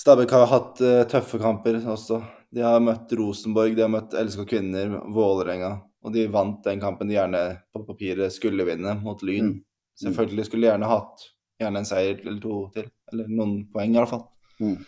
Stabæk 0.00 0.34
har 0.34 0.46
hatt 0.50 0.80
eh, 0.82 1.04
tøffe 1.08 1.38
kamper 1.38 1.78
også. 1.94 2.18
De 2.54 2.62
har 2.66 2.80
møtt 2.82 3.12
Rosenborg, 3.14 3.76
de 3.76 3.84
har 3.84 3.92
møtt 3.92 4.14
LSK 4.18 4.46
Kvinner, 4.50 4.96
Vålerenga. 5.14 5.74
Og 6.02 6.14
de 6.14 6.24
vant 6.32 6.62
den 6.64 6.80
kampen 6.82 7.10
de 7.10 7.14
gjerne 7.18 7.42
på 7.74 7.84
papiret 7.86 8.32
skulle 8.34 8.64
vinne, 8.66 8.96
mot 9.04 9.20
Lyn. 9.22 9.52
Mm. 9.52 9.60
Selvfølgelig 10.00 10.46
skulle 10.48 10.66
de 10.66 10.70
gjerne 10.72 10.88
hatt 10.90 11.26
gjerne 11.60 11.82
en 11.82 11.88
seier 11.88 12.22
eller 12.24 12.40
to 12.42 12.56
til. 12.74 12.88
Eller 13.12 13.28
noen 13.28 13.54
poeng, 13.72 13.92
i 13.94 14.00
hvert 14.00 14.10
fall. 14.14 14.24
Mm. 14.62 14.78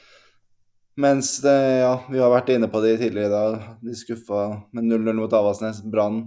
Mens 1.02 1.34
det, 1.44 1.54
ja, 1.82 1.92
vi 2.10 2.20
har 2.20 2.32
vært 2.32 2.50
inne 2.52 2.68
på 2.72 2.80
det 2.84 2.96
tidligere 3.00 3.30
i 3.30 3.32
dag. 3.32 3.68
De 3.84 3.94
skuffa 3.96 4.42
med 4.76 4.88
0-0 4.88 5.20
mot 5.20 5.36
Avaldsnes. 5.36 5.80
Brann 5.92 6.26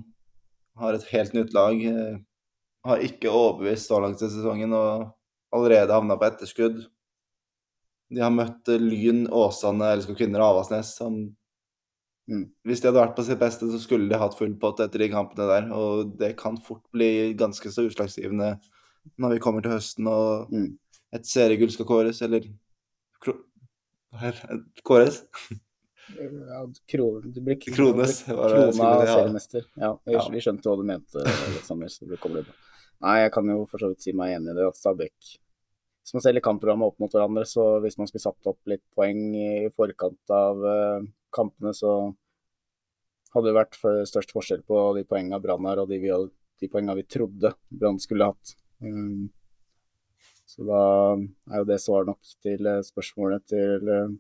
har 0.80 0.98
et 0.98 1.06
helt 1.12 1.36
nytt 1.38 1.54
lag. 1.56 1.82
eh, 1.86 2.18
Har 2.86 3.02
ikke 3.02 3.32
overbevist 3.34 3.90
så 3.90 3.98
langt 4.02 4.22
i 4.22 4.30
sesongen 4.30 4.74
og 4.78 5.08
allerede 5.56 5.94
havna 5.94 6.18
på 6.22 6.28
etterskudd. 6.28 6.84
De 8.16 8.22
har 8.24 8.32
møtt 8.34 8.70
eh, 8.72 8.80
Lyn, 8.82 9.26
Åsane, 9.36 9.92
LSK 10.00 10.16
Kvinner 10.22 10.44
og 10.46 10.54
Avaldsnes 10.56 10.96
som 10.98 11.26
Mm. 12.26 12.48
Hvis 12.66 12.80
de 12.82 12.88
hadde 12.90 12.98
vært 13.04 13.12
på 13.20 13.22
sitt 13.22 13.38
beste, 13.38 13.68
så 13.70 13.78
skulle 13.78 14.10
de 14.10 14.18
hatt 14.18 14.34
full 14.34 14.56
pott 14.58 14.80
etter 14.82 14.98
de 15.04 15.10
kampene 15.12 15.46
der. 15.46 15.68
Og 15.78 16.16
det 16.18 16.32
kan 16.40 16.56
fort 16.58 16.82
bli 16.92 17.36
ganske 17.38 17.70
så 17.70 17.84
utslagsgivende 17.86 18.48
når 19.22 19.36
vi 19.36 19.42
kommer 19.44 19.62
til 19.62 19.76
høsten 19.76 20.08
og 20.10 20.50
Mm. 20.50 20.72
et 21.14 21.28
seriegull 21.30 21.70
skal 21.70 21.86
kåres, 21.86 22.24
eller 22.26 22.42
kro-? 23.22 23.44
Kåres? 24.84 25.20
Ja, 26.18 26.66
kro, 26.90 27.22
det 27.22 27.44
blir 27.46 27.60
k- 27.62 27.76
Krones, 27.78 28.24
Krona 28.26 28.90
ja. 29.06 29.06
seriemester. 29.06 29.62
Ja, 29.78 29.94
vi, 30.06 30.14
Ja. 30.14 30.28
vi 30.30 30.42
skjønte 30.42 30.64
hva 30.66 30.78
du 30.78 30.84
mente, 30.84 31.22
Liksom. 31.56 31.80
Nei, 33.02 33.20
jeg 33.22 33.32
kan 33.34 33.46
jo 33.46 33.66
for 33.70 33.78
så 33.78 33.90
vidt 33.94 34.02
si 34.02 34.14
meg 34.14 34.34
enig 34.36 34.50
i 34.50 34.54
det. 34.56 34.66
at 34.68 34.76
Stabæk 34.82 35.38
Hvis 36.06 36.14
man 36.14 36.22
selger 36.22 36.44
kampprogrammet 36.46 36.92
opp 36.92 37.00
mot 37.02 37.16
hverandre, 37.16 37.48
så 37.50 37.80
hvis 37.82 37.98
man 37.98 38.06
skulle 38.06 38.22
satt 38.22 38.50
opp 38.52 38.60
litt 38.70 38.84
poeng 38.94 39.24
i 39.34 39.72
forkant 39.74 40.34
av 40.36 40.62
eh, 40.70 41.08
kampene, 41.34 41.74
så 41.74 41.96
hadde 43.34 43.50
det 43.50 43.56
vært 43.58 43.80
for, 43.80 44.04
størst 44.06 44.36
forskjell 44.36 44.62
på 44.70 44.84
de 45.00 45.02
poengene 45.10 45.42
Brann 45.42 45.66
har, 45.66 45.82
og 45.82 45.90
de, 45.90 45.98
de 46.62 46.70
poengene 46.70 47.00
vi 47.02 47.08
trodde 47.10 47.56
Brann 47.74 47.98
skulle 48.04 48.30
hatt. 48.30 48.54
Um, 48.86 49.32
så 50.46 50.62
da 50.70 50.84
er 51.18 51.64
jo 51.64 51.68
det 51.74 51.82
svar 51.82 52.06
nok 52.06 52.22
til 52.46 52.70
eh, 52.70 52.84
spørsmålet 52.86 53.50
til 53.50 53.92
eh, 53.98 54.16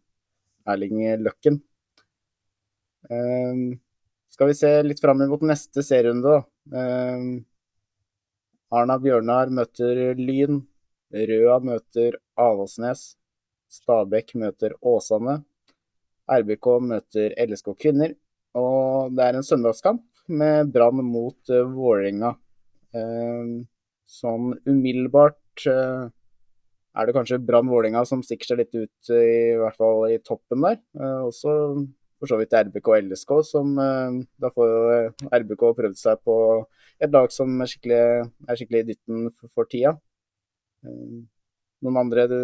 Erling 0.74 1.06
Løkken. 1.22 1.62
Ehm, 3.14 3.76
skal 4.34 4.50
vi 4.50 4.58
se 4.58 4.72
litt 4.84 5.02
fram 5.04 5.22
mot 5.30 5.44
neste 5.46 5.86
serierunde, 5.86 6.34
da. 6.34 6.80
Ehm, 6.82 7.36
Arna 8.74 8.98
Bjørnar 9.00 9.54
møter 9.54 10.18
Lyn. 10.18 10.64
Røa 11.14 11.60
møter 11.64 12.18
Avaldsnes. 12.40 13.14
Stabæk 13.72 14.36
møter 14.40 14.76
Åsane. 14.82 15.42
RBK 16.32 16.68
møter 16.82 17.36
LSK 17.46 17.74
Kvinner. 17.82 18.16
Og 18.56 19.14
det 19.16 19.26
er 19.26 19.38
en 19.38 19.46
søndagskamp 19.46 20.04
med 20.32 20.72
Brann 20.74 21.04
mot 21.04 21.52
uh, 21.52 21.66
Vålerenga. 21.76 22.36
Uh, 22.96 23.66
sånn 24.08 24.54
umiddelbart 24.70 25.66
uh, 25.68 26.08
er 26.96 27.08
det 27.08 27.16
kanskje 27.18 27.42
Brann 27.44 27.70
Vålerenga 27.70 28.06
som 28.08 28.24
stikker 28.24 28.54
seg 28.54 28.62
litt 28.64 28.76
ut, 28.78 29.12
i 29.12 29.58
hvert 29.60 29.78
fall 29.78 30.06
i 30.08 30.22
toppen 30.24 30.64
der. 30.64 30.80
Også 31.26 31.52
for 32.16 32.32
så 32.32 32.38
vidt 32.40 32.56
RBK 32.56 32.88
og 32.88 33.10
LSK, 33.10 33.34
som 33.44 33.74
da 33.76 34.52
får 34.56 35.10
RBK 35.28 35.66
prøvd 35.76 36.00
seg 36.00 36.22
på 36.24 36.38
et 37.04 37.12
lag 37.12 37.28
som 37.36 37.60
er 37.60 37.68
skikkelig, 37.68 38.30
er 38.48 38.60
skikkelig 38.62 38.86
i 38.86 38.88
dytten 38.94 39.26
for, 39.34 39.52
for 39.52 39.68
tida. 39.68 39.98
Eh, 40.86 41.18
noen 41.86 42.00
andre 42.02 42.28
du, 42.32 42.40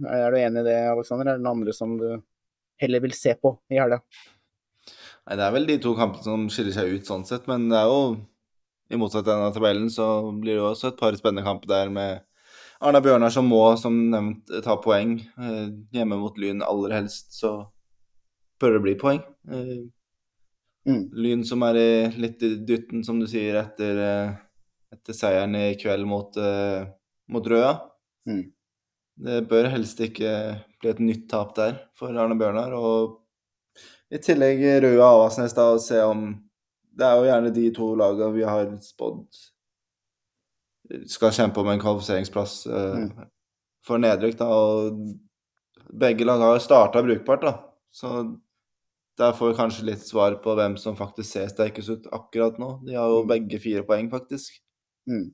Er 0.00 0.32
du 0.32 0.38
enig 0.40 0.62
i 0.62 0.68
det, 0.70 0.78
Aleksander? 0.88 1.28
Er 1.28 1.36
det 1.38 1.44
noen 1.44 1.58
andre 1.58 1.74
som 1.76 1.98
du 2.00 2.06
heller 2.80 3.02
vil 3.04 3.12
se 3.12 3.34
på 3.36 3.52
i 3.68 3.76
helga? 3.76 3.98
Nei, 5.26 5.36
det 5.36 5.44
er 5.44 5.52
vel 5.52 5.68
de 5.68 5.76
to 5.84 5.92
kampene 5.98 6.24
som 6.24 6.46
skiller 6.48 6.72
seg 6.72 6.94
ut 6.94 7.10
sånn 7.10 7.26
sett, 7.28 7.44
men 7.50 7.68
det 7.68 7.76
er 7.76 7.90
jo 7.90 8.00
i 8.90 8.98
motsetning 8.98 9.44
av 9.44 9.52
tabellen 9.54 9.90
så 9.92 10.06
blir 10.32 10.56
det 10.56 10.62
jo 10.62 10.70
også 10.70 10.88
et 10.90 10.98
par 10.98 11.14
spennende 11.18 11.44
kamper 11.46 11.68
der 11.70 11.92
med 11.92 12.24
Arna 12.80 13.02
Bjørnar 13.04 13.30
som 13.30 13.44
må, 13.46 13.60
som 13.76 13.92
nevnt, 14.10 14.48
ta 14.64 14.78
poeng. 14.80 15.18
Eh, 15.20 15.66
hjemme 15.92 16.16
mot 16.18 16.38
Lyn 16.40 16.64
aller 16.64 16.96
helst, 16.96 17.34
så 17.36 17.52
bør 18.58 18.78
det 18.78 18.84
bli 18.88 18.96
poeng. 19.04 19.20
Eh, 19.52 19.90
Mm. 20.88 21.10
Lyn 21.12 21.42
som 21.44 21.62
er 21.66 21.76
i 21.76 21.90
litt 22.16 22.42
i 22.42 22.54
dytten, 22.64 23.02
som 23.04 23.18
du 23.20 23.26
sier, 23.28 23.58
etter, 23.60 23.98
etter 24.94 25.16
seieren 25.16 25.52
i 25.58 25.74
kveld 25.80 26.06
mot, 26.08 26.36
eh, 26.40 26.86
mot 27.30 27.46
Røa. 27.46 27.72
Mm. 28.28 28.44
Det 29.20 29.38
bør 29.50 29.68
helst 29.72 30.00
ikke 30.00 30.30
bli 30.80 30.90
et 30.90 31.00
nytt 31.04 31.26
tap 31.30 31.54
der 31.56 31.78
for 31.98 32.14
Arne 32.16 32.36
Bjørnar. 32.40 32.72
Og 32.76 33.18
i 34.10 34.18
tillegg 34.18 34.62
Røa 34.82 35.06
Avaldsnes, 35.12 35.54
da, 35.56 35.70
og 35.76 35.80
se 35.84 36.00
om 36.02 36.30
Det 37.00 37.06
er 37.06 37.16
jo 37.16 37.28
gjerne 37.30 37.50
de 37.54 37.70
to 37.72 37.94
lagene 37.96 38.34
vi 38.34 38.42
har 38.44 38.66
spådd 38.82 39.26
skal 41.06 41.30
kjempe 41.32 41.60
om 41.62 41.68
en 41.70 41.80
kvalifiseringsplass 41.80 42.54
eh, 42.66 42.96
Mm. 42.98 43.26
for 43.86 43.98
nedrykk, 44.02 44.36
da. 44.40 44.46
Og 44.50 44.98
begge 46.02 46.24
lag 46.26 46.40
har 46.42 46.58
starta 46.58 47.02
brukbart, 47.02 47.42
da. 47.46 47.52
Så 47.92 48.36
der 49.18 49.32
får 49.32 49.52
vi 49.52 49.58
kanskje 49.58 49.84
litt 49.86 50.02
svar 50.02 50.34
på 50.42 50.54
hvem 50.58 50.76
som 50.78 50.96
faktisk 50.96 51.30
ser 51.30 51.48
sterkest 51.48 51.88
ut 51.94 52.06
akkurat 52.12 52.58
nå. 52.58 52.80
De 52.86 52.94
har 52.98 53.08
jo 53.08 53.22
Mm. 53.22 53.28
begge 53.28 53.60
fire 53.62 53.82
poeng, 53.86 54.10
faktisk. 54.10 54.60
Mm. 55.08 55.30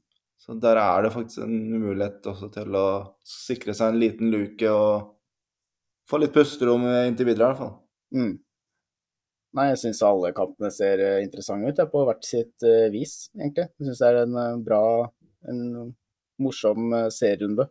Så 0.46 0.54
der 0.62 0.78
er 0.78 1.02
det 1.02 1.10
faktisk 1.10 1.42
en 1.42 1.56
mulighet 1.82 2.26
også 2.30 2.48
til 2.54 2.78
å 2.78 2.86
sikre 3.26 3.74
seg 3.74 3.92
en 3.92 3.98
liten 3.98 4.30
luke 4.30 4.70
og 4.70 5.12
få 6.06 6.20
litt 6.22 6.34
pusterom 6.36 6.86
inntil 6.86 7.32
videre, 7.32 7.48
i 7.48 7.50
hvert 7.50 7.62
fall. 7.64 7.72
Mm. 8.14 8.36
Nei, 9.56 9.70
jeg 9.70 9.80
syns 9.80 10.02
alle 10.04 10.34
kampene 10.36 10.68
ser 10.74 11.00
eh, 11.00 11.22
interessante 11.24 11.70
ut, 11.70 11.78
jeg, 11.80 11.88
på 11.88 12.02
hvert 12.04 12.26
sitt 12.28 12.64
uh, 12.66 12.86
vis, 12.92 13.14
egentlig. 13.38 13.70
Jeg 13.78 13.88
syns 13.88 14.02
det 14.02 14.08
er 14.10 14.18
en 14.20 14.36
uh, 14.36 14.58
bra, 14.60 14.80
en 15.48 15.60
morsom 16.42 16.92
uh, 16.92 17.06
serierunde. 17.14 17.70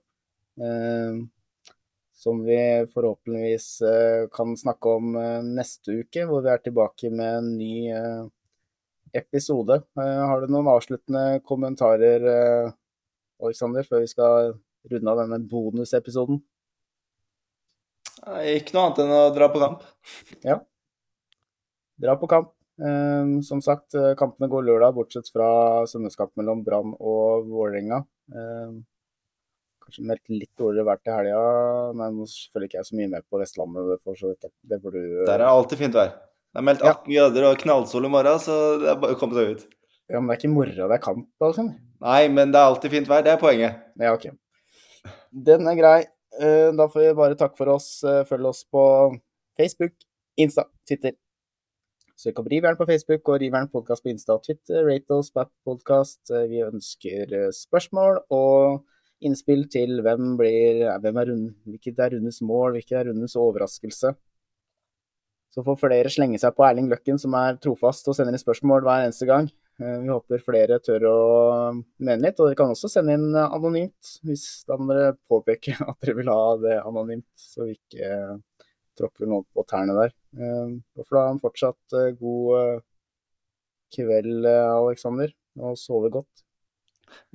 Som 2.15 2.45
vi 2.47 2.57
forhåpentligvis 2.93 3.65
kan 4.31 4.53
snakke 4.55 4.93
om 4.97 5.17
neste 5.51 5.97
uke, 5.99 6.23
hvor 6.29 6.45
vi 6.45 6.53
er 6.53 6.61
tilbake 6.63 7.09
med 7.11 7.41
en 7.41 7.49
ny 7.57 7.73
episode. 9.15 9.82
Eh, 9.99 10.23
Har 10.30 10.41
du 10.41 10.51
noen 10.51 10.69
avsluttende 10.71 11.41
kommentarer, 11.47 12.25
eh, 12.32 12.73
Alexander, 13.43 13.84
før 13.84 14.04
vi 14.04 14.12
skal 14.12 14.54
runde 14.91 15.12
av 15.12 15.21
denne 15.23 15.39
bonusepisoden? 15.49 16.41
Ikke 18.56 18.73
noe 18.73 18.88
annet 18.88 19.01
enn 19.04 19.13
å 19.13 19.23
dra 19.36 19.49
på 19.51 19.62
kamp. 19.62 19.86
Ja. 20.45 20.60
Dra 22.01 22.15
på 22.19 22.30
kamp. 22.32 22.51
Eh, 22.80 23.39
som 23.47 23.62
sagt, 23.63 23.95
kampene 24.19 24.49
går 24.51 24.65
lørdag, 24.67 24.95
bortsett 24.97 25.32
fra 25.32 25.86
søndagskamp 25.88 26.36
mellom 26.39 26.63
Brann 26.65 26.95
og 26.99 27.47
Vålerenga. 27.51 28.04
Kanskje 29.86 30.06
meldt 30.10 30.32
litt 30.34 30.49
dårligere 30.58 30.88
vær 30.88 31.01
til 31.04 31.13
helga, 31.13 31.41
men 31.93 32.15
nå 32.17 32.25
følger 32.51 32.71
ikke 32.71 32.80
jeg 32.80 32.88
så 32.89 32.95
mye 32.97 33.12
med 33.12 33.28
på 33.30 33.38
Vestlandet. 33.38 33.91
Det 33.91 33.99
får, 34.01 34.15
så 34.17 34.32
vidt, 34.32 34.47
det 34.65 34.80
får 34.82 34.95
du 34.95 35.04
Der 35.28 35.39
er 35.39 35.51
alltid 35.51 35.84
fint 35.84 35.93
vær. 35.99 36.15
Det 36.55 36.61
er 36.61 36.67
meldt 36.69 36.83
Ja. 36.85 36.93
18 36.95 37.11
grader 37.11 37.45
og 37.49 37.57
knallsol 37.59 38.05
i 38.07 38.11
morgen, 38.13 38.39
så 38.39 38.53
det 38.79 38.87
er 38.93 38.99
bare 39.01 39.15
å 39.17 39.19
komme 39.19 39.35
seg 39.35 39.49
ut. 39.57 39.65
Ja, 40.07 40.19
men 40.21 40.29
det 40.29 40.35
er 40.37 40.39
ikke 40.47 40.53
morgen 40.53 40.75
det 40.77 40.95
er 40.95 41.01
kamp, 41.03 41.27
altså? 41.43 41.65
Nei, 42.05 42.27
men 42.31 42.51
det 42.53 42.59
er 42.61 42.69
alltid 42.69 42.91
fint 42.93 43.07
vær. 43.09 43.23
Det 43.25 43.33
er 43.33 43.41
poenget. 43.41 43.81
Ja, 43.99 44.13
ok. 44.15 44.29
Den 45.33 45.67
er 45.67 45.75
grei. 45.75 45.99
Eh, 46.39 46.71
Da 46.75 46.87
får 46.87 47.01
vi 47.09 47.13
bare 47.17 47.35
takke 47.35 47.57
for 47.57 47.67
oss. 47.75 48.03
Eh, 48.03 48.23
Følg 48.23 48.45
oss 48.45 48.63
på 48.71 48.83
Facebook, 49.57 49.91
Insta, 50.37 50.65
Twitter. 50.87 51.13
Søk 52.17 52.39
opp 52.39 52.47
Rivjern 52.47 52.77
på 52.77 52.85
Facebook 52.87 53.27
og 53.27 53.39
Rivjern 53.41 53.67
podkast 53.71 54.03
på 54.03 54.11
Insta 54.13 54.35
og 54.37 54.43
Twitter. 54.43 54.85
Rate 54.87 55.11
oss 55.11 55.31
på 55.31 55.43
podkast. 55.65 56.19
Podcast. 56.27 56.31
Eh, 56.31 56.47
Vi 56.47 56.61
ønsker 56.63 57.51
spørsmål 57.51 58.21
og 58.31 58.83
innspill 59.21 59.65
til 59.71 60.01
hvem 60.03 60.37
blir 60.37 60.85
hvem 61.01 61.17
er 61.19 61.25
rund, 61.31 61.55
Hvilket 61.65 61.99
er 61.99 62.09
rundens 62.15 62.41
mål, 62.41 62.73
hvilket 62.77 62.99
er 62.99 63.09
rundens 63.09 63.35
overraskelse. 63.35 64.15
Så 65.55 65.63
får 65.63 65.77
flere 65.79 66.09
slenge 66.11 66.35
seg 66.41 66.51
på 66.57 66.65
Erling 66.67 66.89
Løkken, 66.91 67.15
som 67.21 67.35
er 67.39 67.55
trofast 67.63 68.09
og 68.11 68.17
sender 68.17 68.35
inn 68.35 68.41
spørsmål 68.41 68.83
hver 68.83 69.05
eneste 69.05 69.27
gang. 69.29 69.45
Eh, 69.79 69.99
Vi 70.03 70.11
håper 70.11 70.43
flere 70.43 70.81
tør 70.83 71.05
å 71.07 71.19
mene 71.79 72.19
litt, 72.25 72.39
og 72.39 72.49
dere 72.49 72.57
kan 72.59 72.73
også 72.73 72.89
sende 72.91 73.15
inn 73.15 73.29
eh, 73.31 73.55
anonymt 73.55 74.17
hvis 74.27 74.65
dere 74.67 75.13
påpeker 75.31 75.79
at 75.87 75.95
dere 76.03 76.17
vil 76.19 76.31
ha 76.31 76.41
det 76.59 76.75
anonymt, 76.81 77.29
så 77.39 77.69
vi 77.69 77.77
ikke 77.77 78.09
eh, 78.17 78.65
tråkker 78.99 79.31
noen 79.31 79.47
på 79.55 79.63
tærne 79.67 79.95
der. 79.95 80.11
Og 80.95 81.01
for 81.05 81.17
da 81.17 81.23
en 81.27 81.39
fortsatt 81.43 81.95
god 82.19 82.83
kveld, 83.91 84.47
Aleksander, 84.47 85.33
og 85.59 85.75
sove 85.79 86.11
godt. 86.13 86.45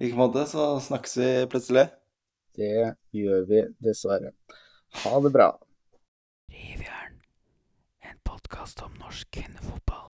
I 0.00 0.06
like 0.06 0.16
måte 0.16 0.46
så 0.48 0.70
snakkes 0.80 1.18
vi 1.20 1.28
plutselig. 1.52 1.84
Det 2.56 2.94
gjør 3.16 3.44
vi 3.48 3.60
dessverre. 3.84 4.32
Ha 5.04 5.20
det 5.20 5.32
bra. 5.36 5.50
Podkast 8.30 8.82
om 8.82 8.92
norsk 8.98 9.30
kvinnefotball. 9.30 10.09